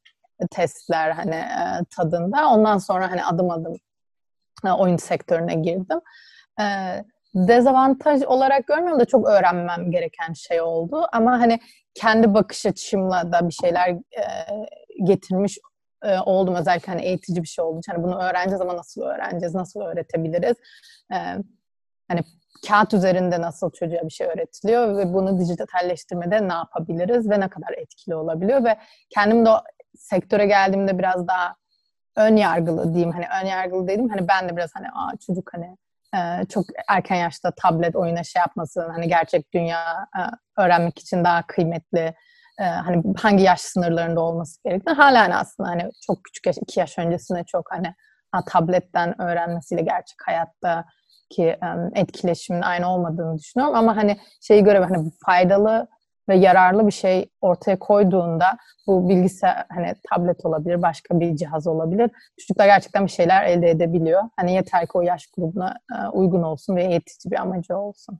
testler 0.50 1.10
hani 1.10 1.34
e, 1.34 1.84
tadında. 1.96 2.48
Ondan 2.48 2.78
sonra 2.78 3.10
hani 3.10 3.24
adım 3.24 3.50
adım 3.50 3.74
e, 4.66 4.70
oyun 4.70 4.96
sektörüne 4.96 5.54
girdim. 5.54 6.00
Dezavantaj 7.36 8.22
olarak 8.22 8.66
görmüyorum 8.66 9.00
da 9.00 9.04
çok 9.04 9.28
öğrenmem 9.28 9.90
gereken 9.90 10.32
şey 10.32 10.60
oldu. 10.60 11.06
Ama 11.12 11.32
hani 11.32 11.60
kendi 11.94 12.34
bakış 12.34 12.66
açımla 12.66 13.32
da 13.32 13.48
bir 13.48 13.54
şeyler 13.54 13.88
e, 13.90 14.24
getirmiş 15.04 15.58
e, 16.02 16.18
oldum. 16.18 16.54
Özellikle 16.54 16.92
hani 16.92 17.02
eğitici 17.02 17.42
bir 17.42 17.48
şey 17.48 17.64
oldu. 17.64 17.80
Hani 17.88 18.02
bunu 18.02 18.18
öğreneceğiz 18.22 18.60
ama 18.60 18.76
nasıl 18.76 19.02
öğreneceğiz, 19.02 19.54
nasıl 19.54 19.80
öğretebiliriz? 19.80 20.56
E, 21.12 21.16
hani 22.08 22.20
kağıt 22.68 22.94
üzerinde 22.94 23.40
nasıl 23.40 23.70
çocuğa 23.70 24.00
bir 24.02 24.10
şey 24.10 24.26
öğretiliyor 24.26 24.96
ve 24.96 25.14
bunu 25.14 25.38
dijitalleştirmede 25.38 26.48
ne 26.48 26.52
yapabiliriz 26.52 27.30
ve 27.30 27.40
ne 27.40 27.48
kadar 27.48 27.72
etkili 27.76 28.14
olabiliyor 28.14 28.64
ve 28.64 28.76
kendim 29.10 29.46
de 29.46 29.50
o 29.50 29.60
sektöre 29.98 30.46
geldiğimde 30.46 30.98
biraz 30.98 31.28
daha 31.28 31.54
ön 32.16 32.36
yargılı 32.36 32.94
diyeyim. 32.94 33.12
Hani 33.12 33.26
ön 33.42 33.46
yargılı 33.46 33.88
dedim. 33.88 34.08
Hani 34.08 34.28
ben 34.28 34.48
de 34.48 34.56
biraz 34.56 34.70
hani 34.74 34.86
aa 34.88 35.16
çocuk 35.26 35.54
hani 35.54 35.76
e, 36.14 36.46
çok 36.48 36.64
erken 36.88 37.16
yaşta 37.16 37.52
tablet 37.62 37.96
oyuna 37.96 38.22
şey 38.22 38.40
yapması 38.40 38.88
hani 38.92 39.08
gerçek 39.08 39.54
dünya 39.54 40.06
e, 40.18 40.20
öğrenmek 40.62 40.98
için 40.98 41.24
daha 41.24 41.42
kıymetli 41.46 42.14
e, 42.60 42.64
hani 42.64 43.02
hangi 43.16 43.44
yaş 43.44 43.60
sınırlarında 43.60 44.20
olması 44.20 44.62
gerektiğini 44.64 44.96
hala 44.96 45.22
hani 45.22 45.34
aslında 45.34 45.68
hani 45.68 45.90
çok 46.06 46.24
küçük 46.24 46.46
yaş, 46.46 46.56
iki 46.58 46.80
yaş 46.80 46.98
öncesinde 46.98 47.44
çok 47.44 47.72
hani 47.72 47.94
ha, 48.32 48.40
tabletten 48.46 49.22
öğrenmesiyle 49.22 49.82
gerçek 49.82 50.16
hayatta 50.26 50.84
ki 51.30 51.56
etkileşimin 51.94 52.62
aynı 52.62 52.92
olmadığını 52.92 53.38
düşünüyorum. 53.38 53.76
Ama 53.76 53.96
hani 53.96 54.18
şeyi 54.40 54.64
göre 54.64 54.78
hani 54.78 55.10
faydalı 55.26 55.88
ve 56.28 56.36
yararlı 56.36 56.86
bir 56.86 56.92
şey 56.92 57.28
ortaya 57.40 57.78
koyduğunda 57.78 58.44
bu 58.86 59.08
bilgisayar 59.08 59.64
hani 59.68 59.94
tablet 60.10 60.46
olabilir, 60.46 60.82
başka 60.82 61.20
bir 61.20 61.36
cihaz 61.36 61.66
olabilir. 61.66 62.10
Çocuklar 62.40 62.66
gerçekten 62.66 63.06
bir 63.06 63.10
şeyler 63.10 63.44
elde 63.44 63.70
edebiliyor. 63.70 64.22
Hani 64.36 64.54
yeter 64.54 64.82
ki 64.82 64.92
o 64.94 65.02
yaş 65.02 65.26
grubuna 65.26 65.74
e, 65.92 66.08
uygun 66.08 66.42
olsun 66.42 66.76
ve 66.76 66.84
eğitici 66.84 67.30
bir 67.30 67.40
amacı 67.40 67.76
olsun. 67.76 68.18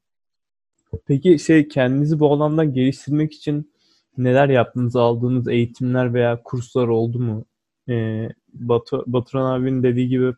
Peki 1.06 1.38
şey 1.38 1.68
kendinizi 1.68 2.20
bu 2.20 2.32
alanda 2.32 2.64
geliştirmek 2.64 3.32
için 3.32 3.72
neler 4.18 4.48
yaptınız? 4.48 4.96
Aldığınız 4.96 5.48
eğitimler 5.48 6.14
veya 6.14 6.42
kurslar 6.42 6.88
oldu 6.88 7.18
mu? 7.18 7.44
Ee, 7.88 8.28
Batu, 8.52 9.04
Baturan 9.06 9.60
abinin 9.60 9.82
dediği 9.82 10.08
gibi 10.08 10.32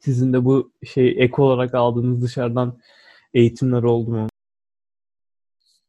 sizin 0.00 0.32
de 0.32 0.44
bu 0.44 0.72
şey 0.84 1.14
ek 1.18 1.42
olarak 1.42 1.74
aldığınız 1.74 2.22
dışarıdan 2.22 2.78
eğitimler 3.34 3.82
oldu 3.82 4.10
mu? 4.10 4.26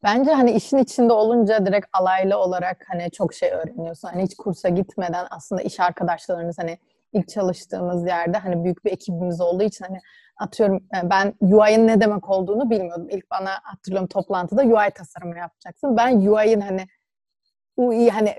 Bence 0.02 0.32
hani 0.32 0.50
işin 0.52 0.78
içinde 0.78 1.12
olunca 1.12 1.66
direkt 1.66 1.86
alaylı 1.92 2.38
olarak 2.38 2.84
hani 2.88 3.10
çok 3.10 3.34
şey 3.34 3.50
öğreniyorsun. 3.50 4.08
Hani 4.08 4.22
hiç 4.22 4.36
kursa 4.36 4.68
gitmeden 4.68 5.26
aslında 5.30 5.62
iş 5.62 5.80
arkadaşlarınız 5.80 6.58
hani 6.58 6.78
ilk 7.12 7.28
çalıştığımız 7.28 8.06
yerde 8.06 8.38
hani 8.38 8.64
büyük 8.64 8.84
bir 8.84 8.92
ekibimiz 8.92 9.40
olduğu 9.40 9.62
için 9.62 9.84
hani 9.84 10.00
atıyorum 10.36 10.76
e, 10.76 11.10
ben 11.10 11.34
UI'nin 11.40 11.86
ne 11.86 12.00
demek 12.00 12.30
olduğunu 12.30 12.70
bilmiyordum. 12.70 13.08
İlk 13.10 13.30
bana 13.30 13.50
hatırlıyorum 13.62 14.08
toplantıda 14.08 14.62
UI 14.62 14.90
tasarımı 14.94 15.38
yapacaksın. 15.38 15.96
Ben 15.96 16.16
UI'nin 16.16 16.60
hani 16.60 16.86
UI 17.76 18.10
hani 18.10 18.34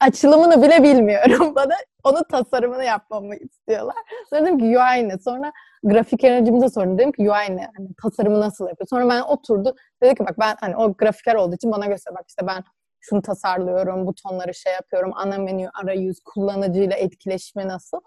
açılımını 0.00 0.62
bile 0.62 0.82
bilmiyorum 0.82 1.52
bana. 1.54 1.74
Onun 2.04 2.22
tasarımını 2.22 2.84
yapmamı 2.84 3.36
istiyorlar. 3.36 3.96
Sonra 4.30 4.42
dedim 4.42 4.58
ki 4.58 4.64
UI 4.64 5.08
ne? 5.08 5.18
Sonra 5.18 5.52
grafik 5.84 6.24
yöneticimize 6.24 6.68
sordum. 6.68 6.98
Dedim 6.98 7.12
ki 7.12 7.22
UI 7.22 7.56
ne? 7.56 7.70
Hani 7.76 7.88
tasarımı 8.02 8.40
nasıl 8.40 8.68
yapıyor? 8.68 8.88
Sonra 8.90 9.08
ben 9.08 9.20
oturdu. 9.20 9.74
Dedi 10.02 10.14
ki 10.14 10.26
bak 10.26 10.38
ben 10.38 10.56
hani 10.60 10.76
o 10.76 10.94
grafiker 10.94 11.34
olduğu 11.34 11.54
için 11.54 11.72
bana 11.72 11.86
göster 11.86 12.14
bak 12.14 12.24
işte 12.28 12.46
ben 12.46 12.64
şunu 13.00 13.22
tasarlıyorum, 13.22 14.06
butonları 14.06 14.54
şey 14.54 14.72
yapıyorum, 14.72 15.12
ana 15.14 15.38
menü, 15.38 15.70
arayüz, 15.82 16.20
kullanıcıyla 16.24 16.96
etkileşme 16.96 17.68
nasıl? 17.68 18.00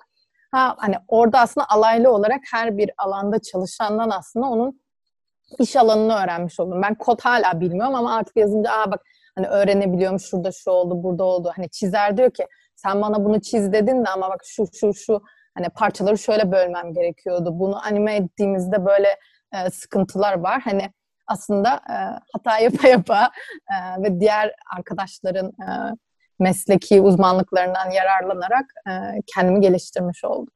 Ha 0.52 0.76
hani 0.78 0.96
orada 1.08 1.40
aslında 1.40 1.70
alaylı 1.70 2.12
olarak 2.12 2.42
her 2.52 2.78
bir 2.78 2.92
alanda 2.98 3.40
çalışandan 3.40 4.10
aslında 4.10 4.46
onun 4.46 4.82
iş 5.60 5.76
alanını 5.76 6.14
öğrenmiş 6.14 6.60
oldum. 6.60 6.82
Ben 6.82 6.96
kod 6.96 7.20
hala 7.22 7.60
bilmiyorum 7.60 7.96
ama 7.96 8.16
artık 8.16 8.38
yazınca 8.38 8.72
aa 8.72 8.92
bak 8.92 9.02
hani 9.36 9.48
öğrenebiliyorum 9.48 10.20
şurada 10.20 10.52
şu 10.52 10.72
oldu, 10.72 11.04
burada 11.04 11.24
oldu. 11.24 11.52
Hani 11.56 11.70
çizer 11.70 12.18
diyor 12.18 12.32
ki 12.32 12.48
sen 12.76 13.02
bana 13.02 13.26
bunu 13.26 13.42
çiz 13.42 13.74
dedin 13.74 14.06
de 14.06 14.10
ama 14.10 14.30
bak 14.30 14.42
şu 14.46 14.66
şu 14.74 14.94
şu 14.94 15.22
hani 15.56 15.70
parçaları 15.70 16.18
şöyle 16.18 16.52
bölmem 16.52 16.94
gerekiyordu. 16.94 17.60
Bunu 17.60 17.86
anime 17.86 18.16
ettiğimizde 18.16 18.86
böyle 18.86 19.08
e, 19.54 19.70
sıkıntılar 19.70 20.40
var. 20.40 20.62
Hani 20.62 20.92
aslında 21.28 21.76
e, 21.76 21.96
hata 22.34 22.60
yapa 22.64 22.88
yapa 22.88 23.32
e, 23.72 24.04
ve 24.04 24.20
diğer 24.20 24.56
arkadaşların 24.78 25.48
e, 25.48 25.96
mesleki 26.40 27.02
uzmanlıklarından 27.02 27.92
yararlanarak 27.92 28.66
e, 28.88 28.92
kendimi 29.36 29.62
geliştirmiş 29.62 30.24
oldum. 30.24 30.54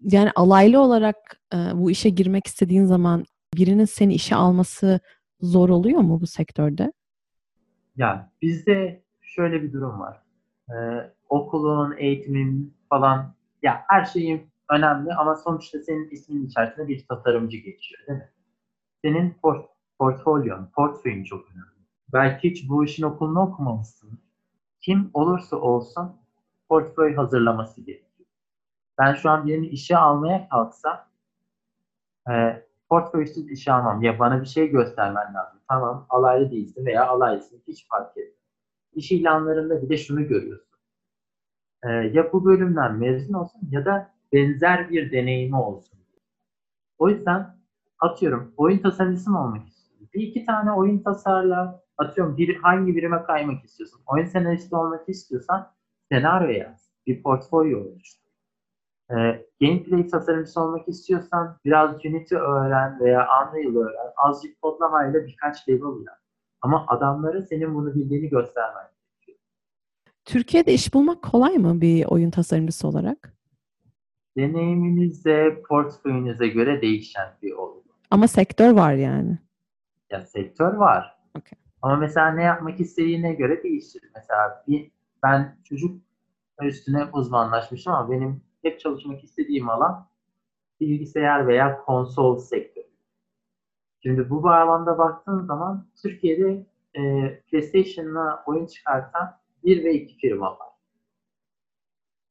Yani 0.00 0.30
alaylı 0.34 0.80
olarak 0.80 1.16
e, 1.54 1.56
bu 1.56 1.90
işe 1.90 2.08
girmek 2.08 2.46
istediğin 2.46 2.84
zaman 2.84 3.24
birinin 3.54 3.84
seni 3.84 4.14
işe 4.14 4.34
alması 4.34 5.00
zor 5.40 5.68
oluyor 5.68 6.00
mu 6.00 6.20
bu 6.20 6.26
sektörde? 6.26 6.92
Ya 7.96 8.30
bizde 8.42 9.02
şöyle 9.20 9.62
bir 9.62 9.72
durum 9.72 10.00
var. 10.00 10.22
Ee, 10.70 11.10
okulun, 11.28 11.94
eğitimin 11.98 12.74
falan 12.88 13.34
ya 13.62 13.84
her 13.88 14.04
şeyin 14.04 14.50
önemli 14.70 15.14
ama 15.14 15.36
sonuçta 15.36 15.78
senin 15.78 16.10
isminin 16.10 16.46
içerisinde 16.46 16.88
bir 16.88 17.06
tasarımcı 17.06 17.56
geçiyor 17.56 18.06
değil 18.06 18.18
mi? 18.18 18.28
Senin 19.04 19.30
port 19.42 19.66
portfolyon, 19.98 20.70
portföyün 20.76 21.24
çok 21.24 21.50
önemli. 21.50 21.86
Belki 22.12 22.50
hiç 22.50 22.68
bu 22.68 22.84
işin 22.84 23.02
okulunu 23.02 23.40
okumamışsın. 23.40 24.18
Kim 24.80 25.10
olursa 25.14 25.56
olsun 25.56 26.16
portföy 26.68 27.14
hazırlaması 27.14 27.80
gerekiyor. 27.80 28.28
Ben 28.98 29.14
şu 29.14 29.30
an 29.30 29.46
birini 29.46 29.66
işe 29.66 29.96
almaya 29.96 30.48
kalksam 30.48 31.08
e, 32.30 32.32
portföysüz 32.92 33.50
işe 33.50 33.72
almam. 33.72 34.02
Ya 34.02 34.18
bana 34.18 34.40
bir 34.40 34.46
şey 34.46 34.68
göstermen 34.70 35.34
lazım. 35.34 35.60
Tamam 35.68 36.06
alaylı 36.10 36.50
değilsin 36.50 36.86
veya 36.86 37.08
alaylısın 37.08 37.62
hiç 37.68 37.88
fark 37.88 38.16
etmez. 38.16 38.34
İş 38.94 39.12
ilanlarında 39.12 39.82
bir 39.82 39.88
de 39.88 39.96
şunu 39.96 40.28
görüyorsun. 40.28 40.78
E, 41.84 41.88
ya 41.88 42.32
bu 42.32 42.44
bölümden 42.44 42.94
mezun 42.94 43.34
olsun 43.34 43.60
ya 43.70 43.84
da 43.84 44.10
benzer 44.32 44.90
bir 44.90 45.12
deneyimi 45.12 45.56
olsun. 45.56 45.98
O 46.98 47.08
yüzden 47.08 47.56
atıyorum 47.98 48.54
oyun 48.56 48.78
tasarımcısı 48.78 49.30
mı 49.30 49.44
olmak 49.44 49.68
istiyorsun? 49.68 50.08
Bir 50.14 50.20
iki 50.20 50.46
tane 50.46 50.72
oyun 50.72 50.98
tasarla 50.98 51.82
atıyorum 51.98 52.36
bir, 52.36 52.56
hangi 52.56 52.96
birime 52.96 53.22
kaymak 53.22 53.64
istiyorsun? 53.64 54.00
Oyun 54.06 54.26
senaristi 54.26 54.76
olmak 54.76 55.08
istiyorsan 55.08 55.72
senaryo 56.10 56.50
yaz. 56.50 56.90
Bir 57.06 57.22
portfolyo 57.22 57.80
oluştur. 57.80 58.21
E, 59.12 59.46
gameplay 59.60 60.06
tasarımcısı 60.06 60.60
olmak 60.60 60.88
istiyorsan 60.88 61.58
biraz 61.64 61.94
Unity 62.04 62.34
öğren 62.34 63.00
veya 63.00 63.20
Unreal 63.20 63.76
öğren. 63.76 64.12
Azıcık 64.16 64.62
kodlamayla 64.62 65.26
birkaç 65.26 65.68
level 65.68 66.04
yap. 66.06 66.18
Ama 66.62 66.84
adamlara 66.88 67.42
senin 67.42 67.74
bunu 67.74 67.94
bildiğini 67.94 68.28
göstermen 68.28 68.84
gerekiyor. 69.20 69.38
Türkiye'de 70.24 70.72
iş 70.72 70.94
bulmak 70.94 71.22
kolay 71.22 71.58
mı 71.58 71.80
bir 71.80 72.04
oyun 72.04 72.30
tasarımcısı 72.30 72.88
olarak? 72.88 73.32
Deneyiminize, 74.36 75.62
portföyünüze 75.68 76.48
göre 76.48 76.82
değişen 76.82 77.28
bir 77.42 77.52
olgu. 77.52 77.82
Ama 78.10 78.28
sektör 78.28 78.72
var 78.72 78.92
yani. 78.92 79.38
Ya 80.10 80.26
sektör 80.26 80.74
var. 80.74 81.18
Okay. 81.38 81.58
Ama 81.82 81.96
mesela 81.96 82.30
ne 82.30 82.42
yapmak 82.42 82.80
istediğine 82.80 83.34
göre 83.34 83.62
değişir. 83.62 84.02
Mesela 84.14 84.64
bir, 84.68 84.90
ben 85.22 85.56
çocuk 85.64 86.02
üstüne 86.62 87.04
uzmanlaşmışım 87.12 87.92
ama 87.92 88.10
benim 88.10 88.42
hep 88.62 88.80
çalışmak 88.80 89.24
istediğim 89.24 89.70
alan 89.70 90.08
bilgisayar 90.80 91.48
veya 91.48 91.82
konsol 91.82 92.38
sektörü. 92.38 92.86
Şimdi 94.02 94.30
bu 94.30 94.42
bağlamda 94.42 94.98
baktığın 94.98 95.40
zaman 95.40 95.86
Türkiye'de 96.02 96.66
e, 96.94 97.00
PlayStation'la 97.40 98.42
oyun 98.46 98.66
çıkartan 98.66 99.38
bir 99.64 99.84
ve 99.84 99.94
iki 99.94 100.16
firma 100.16 100.58
var. 100.58 100.68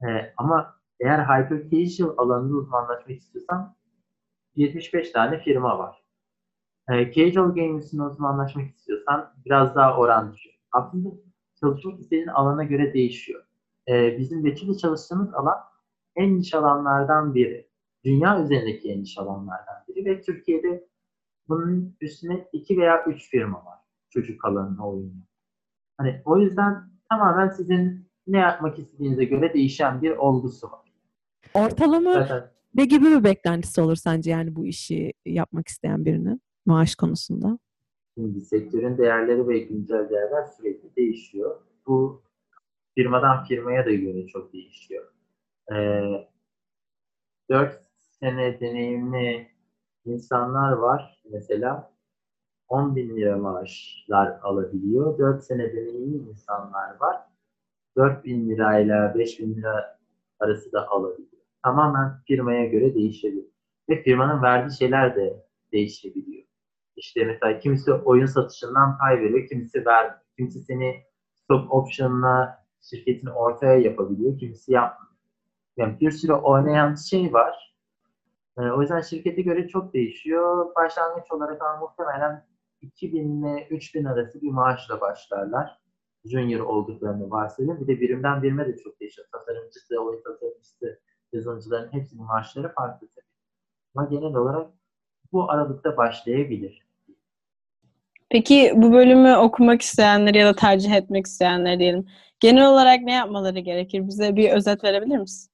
E, 0.09 0.33
ama 0.37 0.75
eğer 0.99 1.19
hyper 1.19 1.69
casual 1.69 2.17
alanında 2.17 2.53
uzmanlaşmak 2.53 3.17
istiyorsan 3.17 3.75
75 4.55 5.11
tane 5.11 5.39
firma 5.39 5.79
var. 5.79 6.03
E, 6.89 7.11
casual 7.11 7.55
games'in 7.55 7.99
uzmanlaşmak 7.99 8.69
istiyorsan 8.75 9.33
biraz 9.45 9.75
daha 9.75 9.97
oran 9.97 10.33
düşüyor. 10.33 10.55
Aslında 10.71 11.09
çalışmak 11.59 11.99
istediğin 11.99 12.27
alana 12.27 12.63
göre 12.63 12.93
değişiyor. 12.93 13.43
E, 13.87 14.17
bizim 14.17 14.45
Betül'le 14.45 14.77
çalıştığımız 14.77 15.33
alan 15.33 15.70
en 16.15 16.37
niş 16.37 16.53
alanlardan 16.53 17.35
biri. 17.35 17.67
Dünya 18.03 18.43
üzerindeki 18.43 18.91
en 18.91 19.01
niş 19.01 19.17
alanlardan 19.17 19.83
biri 19.87 20.05
ve 20.05 20.21
Türkiye'de 20.21 20.87
bunun 21.49 21.95
üstüne 22.01 22.47
iki 22.53 22.77
veya 22.77 23.05
üç 23.05 23.29
firma 23.29 23.65
var 23.65 23.79
çocuk 24.09 24.45
alanına 24.45 24.89
oyunu. 24.89 25.11
Hani 25.97 26.21
o 26.25 26.37
yüzden 26.37 26.89
tamamen 27.09 27.49
sizin 27.49 28.07
ne 28.27 28.37
yapmak 28.37 28.79
istediğinize 28.79 29.23
göre 29.23 29.53
değişen 29.53 30.01
bir 30.01 30.11
olgusu 30.11 30.71
var. 30.71 30.93
Ortalama 31.53 32.13
Zaten 32.13 32.51
ne 32.75 32.85
gibi 32.85 33.05
bir 33.05 33.23
beklentisi 33.23 33.81
olur 33.81 33.95
sence 33.95 34.31
yani 34.31 34.55
bu 34.55 34.65
işi 34.65 35.13
yapmak 35.25 35.67
isteyen 35.67 36.05
birinin 36.05 36.41
maaş 36.65 36.95
konusunda? 36.95 37.59
şimdi 38.17 38.41
sektörün 38.41 38.97
değerleri 38.97 39.47
ve 39.47 39.59
güncel 39.59 40.09
değerler 40.09 40.45
sürekli 40.57 40.95
değişiyor. 40.95 41.61
Bu 41.87 42.23
firmadan 42.95 43.43
firmaya 43.43 43.85
da 43.85 43.91
göre 43.91 44.27
çok 44.27 44.53
değişiyor. 44.53 45.13
Ee, 45.69 46.27
4 47.49 47.81
sene 48.19 48.59
deneyimli 48.59 49.47
insanlar 50.05 50.71
var 50.71 51.21
mesela 51.31 51.93
10 52.67 52.95
bin 52.95 53.15
lira 53.15 53.37
maaşlar 53.37 54.39
alabiliyor. 54.41 55.17
4 55.19 55.43
sene 55.43 55.73
deneyimli 55.73 56.29
insanlar 56.29 56.99
var. 56.99 57.21
4 57.97 58.25
bin 58.25 58.49
lirayla 58.49 59.15
5 59.15 59.39
bin 59.39 59.55
lira 59.55 59.99
arası 60.39 60.71
da 60.71 60.87
alabiliyor. 60.87 61.41
Tamamen 61.63 62.21
firmaya 62.27 62.65
göre 62.65 62.95
değişebilir. 62.95 63.51
Ve 63.89 64.03
firmanın 64.03 64.41
verdiği 64.41 64.77
şeyler 64.77 65.15
de 65.15 65.45
değişebiliyor. 65.71 66.43
İşte 66.95 67.25
mesela 67.25 67.59
kimisi 67.59 67.93
oyun 67.93 68.25
satışından 68.25 68.97
pay 68.97 69.21
veriyor, 69.21 69.47
kimisi 69.47 69.85
ver, 69.85 70.15
kimisi 70.37 70.59
seni 70.59 71.03
stock 71.33 71.73
option'la 71.73 72.65
şirketini 72.81 73.31
ortaya 73.31 73.75
yapabiliyor, 73.79 74.37
kimisi 74.39 74.71
yapmıyor. 74.73 75.10
Yani 75.81 75.99
bir 75.99 76.11
sürü 76.11 76.33
oynayan 76.33 76.95
şey 76.95 77.33
var. 77.33 77.75
Ee, 78.57 78.61
o 78.61 78.81
yüzden 78.81 79.01
şirkete 79.01 79.41
göre 79.41 79.67
çok 79.67 79.93
değişiyor. 79.93 80.75
Başlangıç 80.75 81.31
olarak 81.31 81.61
ama 81.61 81.79
muhtemelen 81.79 82.45
2000 82.81 83.43
ile 83.43 83.67
3000 83.69 84.05
arası 84.05 84.41
bir 84.41 84.51
maaşla 84.51 85.01
başlarlar. 85.01 85.77
Junior 86.25 86.65
olduklarını 86.65 87.31
varsayalım. 87.31 87.81
Bir 87.81 87.87
de 87.87 88.01
birimden 88.01 88.43
birime 88.43 88.67
de 88.67 88.77
çok 88.77 88.99
değişiyor. 88.99 89.27
Tasarımcısı, 89.31 89.99
oyun 89.99 90.23
tasarımcısı, 90.23 90.99
yazılımcıların 91.33 91.93
hepsinin 91.93 92.23
maaşları 92.23 92.73
farklı 92.73 93.07
tabii. 93.07 93.25
Ama 93.95 94.07
genel 94.09 94.35
olarak 94.35 94.67
bu 95.31 95.51
aralıkta 95.51 95.97
başlayabilir. 95.97 96.85
Peki 98.29 98.73
bu 98.75 98.93
bölümü 98.93 99.35
okumak 99.35 99.81
isteyenler 99.81 100.35
ya 100.35 100.47
da 100.47 100.55
tercih 100.55 100.91
etmek 100.91 101.25
isteyenler 101.25 101.79
diyelim. 101.79 102.07
Genel 102.39 102.69
olarak 102.69 103.01
ne 103.01 103.13
yapmaları 103.13 103.59
gerekir? 103.59 104.07
Bize 104.07 104.35
bir 104.35 104.49
özet 104.49 104.83
verebilir 104.83 105.17
misin? 105.17 105.50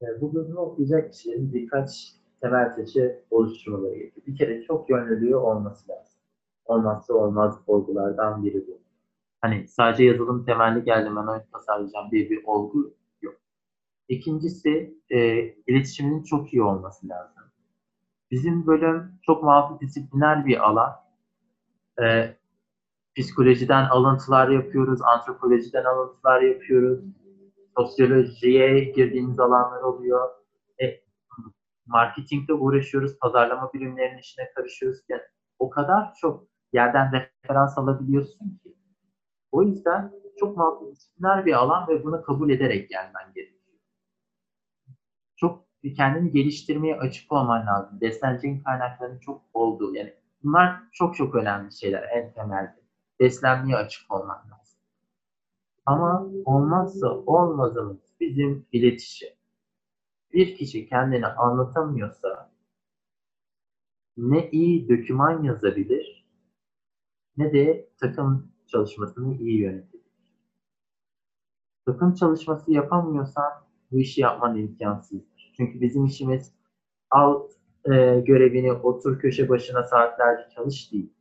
Yani 0.00 0.20
bu 0.20 0.34
bölümü 0.34 0.56
okuyacak 0.56 1.12
kişilerin 1.12 1.52
birkaç 1.52 2.14
temel 2.40 2.76
taşı 2.76 3.22
oluşturmaları 3.30 3.94
gerekiyor. 3.94 4.26
Bir 4.26 4.36
kere 4.36 4.62
çok 4.62 4.90
yönlülüğü 4.90 5.36
olması 5.36 5.88
lazım. 5.88 6.20
Olmazsa 6.64 7.14
olmaz 7.14 7.60
olgulardan 7.66 8.44
biri 8.44 8.66
bu. 8.66 8.80
Hani 9.40 9.68
sadece 9.68 10.04
yazılım 10.04 10.44
temelli 10.44 10.84
geldim 10.84 11.16
ben 11.16 11.26
oyun 11.26 11.42
tasarlayacağım 11.52 12.10
diye 12.10 12.30
bir 12.30 12.44
olgu 12.44 12.94
yok. 13.22 13.36
İkincisi 14.08 14.94
e, 15.10 15.38
iletişiminin 15.66 16.22
çok 16.22 16.52
iyi 16.52 16.62
olması 16.62 17.08
lazım. 17.08 17.42
Bizim 18.30 18.66
bölüm 18.66 19.12
çok 19.22 19.42
multidisipliner 19.42 20.46
bir 20.46 20.68
alan. 20.68 20.92
E, 22.02 22.36
psikolojiden 23.16 23.84
alıntılar 23.84 24.48
yapıyoruz, 24.48 25.02
antropolojiden 25.02 25.84
alıntılar 25.84 26.40
yapıyoruz, 26.42 27.04
sosyolojiye 27.76 28.84
girdiğimiz 28.84 29.40
alanlar 29.40 29.82
oluyor. 29.82 30.28
E, 30.82 31.00
marketingle 31.86 32.54
uğraşıyoruz, 32.54 33.18
pazarlama 33.18 33.72
bilimlerinin 33.72 34.18
işine 34.18 34.52
karışıyoruz. 34.54 35.00
Yani 35.08 35.22
o 35.58 35.70
kadar 35.70 36.14
çok 36.14 36.48
yerden 36.72 37.12
referans 37.12 37.78
alabiliyorsun 37.78 38.60
ki. 38.62 38.76
O 39.52 39.62
yüzden 39.62 40.12
çok 40.38 40.56
multidisipliner 40.56 41.46
bir 41.46 41.52
alan 41.52 41.88
ve 41.88 42.04
bunu 42.04 42.22
kabul 42.22 42.50
ederek 42.50 42.88
gelmen 42.88 43.32
gerekiyor. 43.34 43.78
Çok 45.36 45.64
kendini 45.96 46.32
geliştirmeye 46.32 46.96
açık 46.96 47.32
olman 47.32 47.66
lazım. 47.66 48.00
Besleneceğin 48.00 48.62
kaynakların 48.62 49.18
çok 49.18 49.42
olduğu. 49.54 49.94
Yani 49.94 50.14
bunlar 50.42 50.82
çok 50.92 51.16
çok 51.16 51.34
önemli 51.34 51.72
şeyler 51.72 52.02
en 52.02 52.32
temelde. 52.32 52.84
Beslenmeye 53.20 53.76
açık 53.76 54.12
olman 54.12 54.36
lazım. 54.36 54.63
Ama 55.86 56.28
olmazsa 56.44 57.08
olmazımız 57.08 57.98
bizim 58.20 58.66
iletişim. 58.72 59.28
Bir 60.32 60.56
kişi 60.56 60.88
kendini 60.88 61.26
anlatamıyorsa 61.26 62.50
ne 64.16 64.50
iyi 64.50 64.88
döküman 64.88 65.42
yazabilir 65.42 66.24
ne 67.36 67.52
de 67.52 67.88
takım 68.00 68.52
çalışmasını 68.66 69.34
iyi 69.34 69.60
yönetebilir. 69.60 70.04
Takım 71.86 72.14
çalışması 72.14 72.72
yapamıyorsan 72.72 73.52
bu 73.90 73.98
işi 73.98 74.20
yapman 74.20 74.56
imkansızdır. 74.56 75.52
Çünkü 75.56 75.80
bizim 75.80 76.04
işimiz 76.04 76.52
al 77.10 77.48
e, 77.84 78.20
görevini 78.20 78.72
otur 78.72 79.18
köşe 79.18 79.48
başına 79.48 79.82
saatlerce 79.82 80.48
çalış 80.54 80.92
değil. 80.92 81.12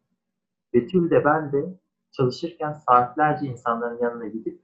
Betül 0.73 1.10
de 1.10 1.26
ben 1.26 1.52
de 1.52 1.80
çalışırken 2.13 2.73
saatlerce 2.73 3.45
insanların 3.45 4.04
yanına 4.04 4.28
gidip 4.28 4.62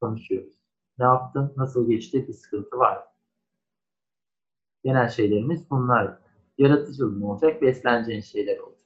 konuşuyoruz. 0.00 0.54
Ne 0.98 1.04
yaptın, 1.04 1.52
nasıl 1.56 1.88
geçti, 1.88 2.28
bir 2.28 2.32
sıkıntı 2.32 2.78
var 2.78 2.96
mı? 2.96 3.02
Genel 4.84 5.08
şeylerimiz 5.08 5.70
bunlar. 5.70 6.18
Yaratıcılığın 6.58 7.22
olacak, 7.22 7.62
besleneceğin 7.62 8.20
şeyler 8.20 8.58
olacak. 8.58 8.82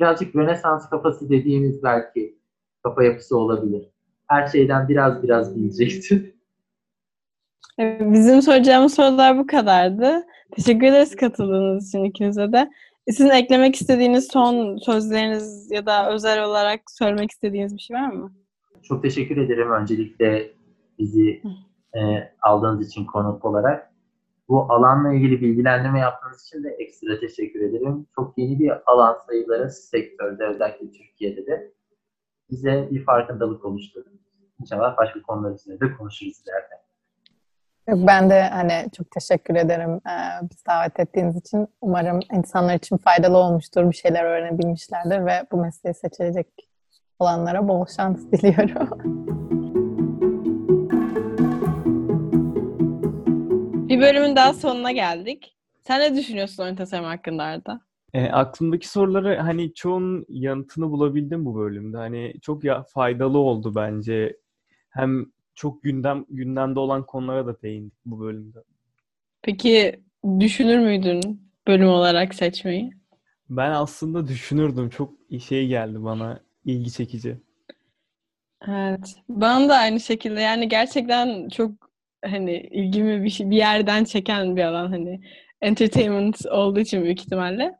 Birazcık 0.00 0.36
Rönesans 0.36 0.90
kafası 0.90 1.30
dediğimiz 1.30 1.82
belki 1.82 2.38
kafa 2.82 3.04
yapısı 3.04 3.38
olabilir. 3.38 3.90
Her 4.26 4.46
şeyden 4.46 4.88
biraz 4.88 5.22
biraz 5.22 5.56
bileceksin. 5.56 6.36
Bizim 8.00 8.42
soracağımız 8.42 8.94
sorular 8.94 9.38
bu 9.38 9.46
kadardı. 9.46 10.26
Teşekkür 10.52 10.86
ederiz 10.86 11.16
katıldığınız 11.16 11.88
için 11.88 12.04
ikinize 12.04 12.52
de. 12.52 12.70
Sizin 13.10 13.30
eklemek 13.30 13.74
istediğiniz 13.74 14.28
son 14.32 14.76
sözleriniz 14.76 15.70
ya 15.70 15.86
da 15.86 16.12
özel 16.12 16.44
olarak 16.44 16.80
söylemek 16.90 17.30
istediğiniz 17.30 17.74
bir 17.74 17.80
şey 17.80 17.96
var 17.96 18.12
mı? 18.12 18.32
Çok 18.82 19.02
teşekkür 19.02 19.36
ederim 19.36 19.70
öncelikle 19.70 20.52
bizi 20.98 21.42
e, 21.94 22.00
aldığınız 22.42 22.88
için 22.88 23.04
konuk 23.04 23.44
olarak. 23.44 23.92
Bu 24.48 24.72
alanla 24.72 25.12
ilgili 25.12 25.40
bilgilendirme 25.40 26.00
yaptığınız 26.00 26.46
için 26.46 26.64
de 26.64 26.68
ekstra 26.68 27.20
teşekkür 27.20 27.60
ederim. 27.60 28.06
Çok 28.14 28.38
yeni 28.38 28.58
bir 28.58 28.72
alan 28.86 29.16
sayıları 29.26 29.70
sektörde 29.70 30.44
özellikle 30.44 30.90
Türkiye'de 30.90 31.46
de 31.46 31.72
bize 32.50 32.88
bir 32.90 33.04
farkındalık 33.04 33.64
oluşturdu. 33.64 34.08
İnşallah 34.60 34.96
başka 34.96 35.22
konular 35.22 35.54
üzerinde 35.54 35.80
de 35.80 35.92
konuşuruz 35.92 36.42
ileride. 36.46 36.85
Yok, 37.88 37.98
ben 38.06 38.30
de 38.30 38.42
hani 38.42 38.90
çok 38.96 39.10
teşekkür 39.10 39.54
ederim 39.54 39.90
e, 39.90 40.14
bizi 40.50 40.66
davet 40.66 41.00
ettiğiniz 41.00 41.36
için. 41.36 41.68
Umarım 41.80 42.20
insanlar 42.32 42.74
için 42.74 42.96
faydalı 42.96 43.36
olmuştur, 43.36 43.90
bir 43.90 43.96
şeyler 43.96 44.24
öğrenebilmişlerdir 44.24 45.26
ve 45.26 45.46
bu 45.52 45.56
mesleği 45.56 45.94
seçecek 45.94 46.46
olanlara 47.18 47.68
bol 47.68 47.86
şans 47.96 48.18
diliyorum. 48.32 48.88
Bir 53.88 54.00
bölümün 54.00 54.36
daha 54.36 54.52
sonuna 54.52 54.92
geldik. 54.92 55.56
Sen 55.80 56.00
ne 56.00 56.16
düşünüyorsun 56.16 56.62
oyun 56.62 56.76
tasarım 56.76 57.04
hakkında 57.04 57.42
Arda? 57.42 57.80
E, 58.14 58.24
aklımdaki 58.24 58.88
soruları 58.88 59.36
hani 59.36 59.74
çoğunun 59.74 60.26
yanıtını 60.28 60.90
bulabildim 60.90 61.44
bu 61.44 61.56
bölümde. 61.56 61.96
Hani 61.96 62.34
çok 62.42 62.64
ya 62.64 62.82
faydalı 62.82 63.38
oldu 63.38 63.74
bence. 63.74 64.36
Hem 64.90 65.26
çok 65.56 65.82
gündem 65.82 66.24
gündemde 66.28 66.80
olan 66.80 67.06
konulara 67.06 67.46
da 67.46 67.62
değindik 67.62 67.98
bu 68.06 68.20
bölümde. 68.20 68.58
Peki 69.42 70.00
düşünür 70.40 70.78
müydün 70.78 71.50
bölüm 71.66 71.88
olarak 71.88 72.34
seçmeyi? 72.34 72.90
Ben 73.50 73.70
aslında 73.70 74.28
düşünürdüm. 74.28 74.90
Çok 74.90 75.14
şey 75.48 75.66
geldi 75.66 76.04
bana 76.04 76.40
ilgi 76.64 76.92
çekici. 76.92 77.36
Evet. 78.68 79.16
Bana 79.28 79.68
da 79.68 79.76
aynı 79.76 80.00
şekilde 80.00 80.40
yani 80.40 80.68
gerçekten 80.68 81.48
çok 81.48 81.70
hani 82.24 82.60
ilgimi 82.60 83.24
bir, 83.24 83.30
şey, 83.30 83.50
bir 83.50 83.56
yerden 83.56 84.04
çeken 84.04 84.56
bir 84.56 84.62
alan 84.62 84.88
hani 84.90 85.20
entertainment 85.60 86.46
olduğu 86.46 86.80
için 86.80 87.04
büyük 87.04 87.20
ihtimalle. 87.20 87.78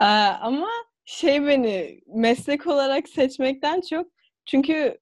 Ee, 0.00 0.04
ama 0.40 0.68
şey 1.04 1.46
beni 1.46 2.00
meslek 2.06 2.66
olarak 2.66 3.08
seçmekten 3.08 3.80
çok 3.90 4.06
çünkü 4.46 4.98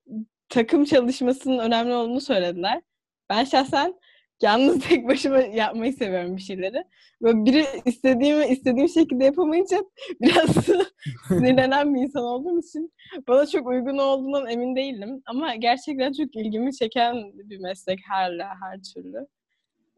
takım 0.49 0.85
çalışmasının 0.85 1.59
önemli 1.59 1.95
olduğunu 1.95 2.21
söylediler. 2.21 2.83
Ben 3.31 3.45
şahsen 3.45 3.95
yalnız 4.43 4.81
tek 4.89 5.09
başıma 5.09 5.39
yapmayı 5.39 5.93
seviyorum 5.93 6.37
bir 6.37 6.43
şeyleri. 6.43 6.85
Böyle 7.23 7.45
biri 7.45 7.67
istediğimi 7.85 8.47
istediğim 8.47 8.89
şekilde 8.89 9.25
yapamayınca 9.25 9.77
biraz 10.21 10.51
sinirlenen 11.29 11.95
bir 11.95 12.01
insan 12.01 12.23
olduğum 12.23 12.61
için 12.61 12.93
bana 13.29 13.47
çok 13.47 13.67
uygun 13.67 13.99
olduğundan 13.99 14.49
emin 14.49 14.77
değilim. 14.77 15.23
Ama 15.27 15.55
gerçekten 15.55 16.13
çok 16.13 16.37
ilgimi 16.37 16.75
çeken 16.77 17.17
bir 17.35 17.59
meslek 17.59 18.01
her 18.09 18.39
her 18.39 18.81
türlü. 18.95 19.27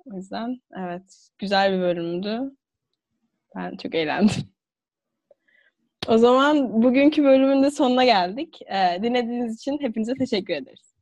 O 0.06 0.16
yüzden 0.16 0.60
evet 0.78 1.28
güzel 1.38 1.72
bir 1.72 1.80
bölümdü. 1.80 2.56
Ben 3.56 3.76
çok 3.76 3.94
eğlendim. 3.94 4.57
O 6.08 6.18
zaman 6.18 6.82
bugünkü 6.82 7.24
bölümün 7.24 7.62
de 7.62 7.70
sonuna 7.70 8.04
geldik. 8.04 8.58
Ee, 8.62 9.02
dinlediğiniz 9.02 9.54
için 9.54 9.78
hepinize 9.80 10.14
teşekkür 10.14 10.54
ederiz. 10.54 10.94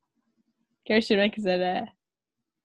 Görüşmek 0.85 1.39
üzere. 1.39 1.89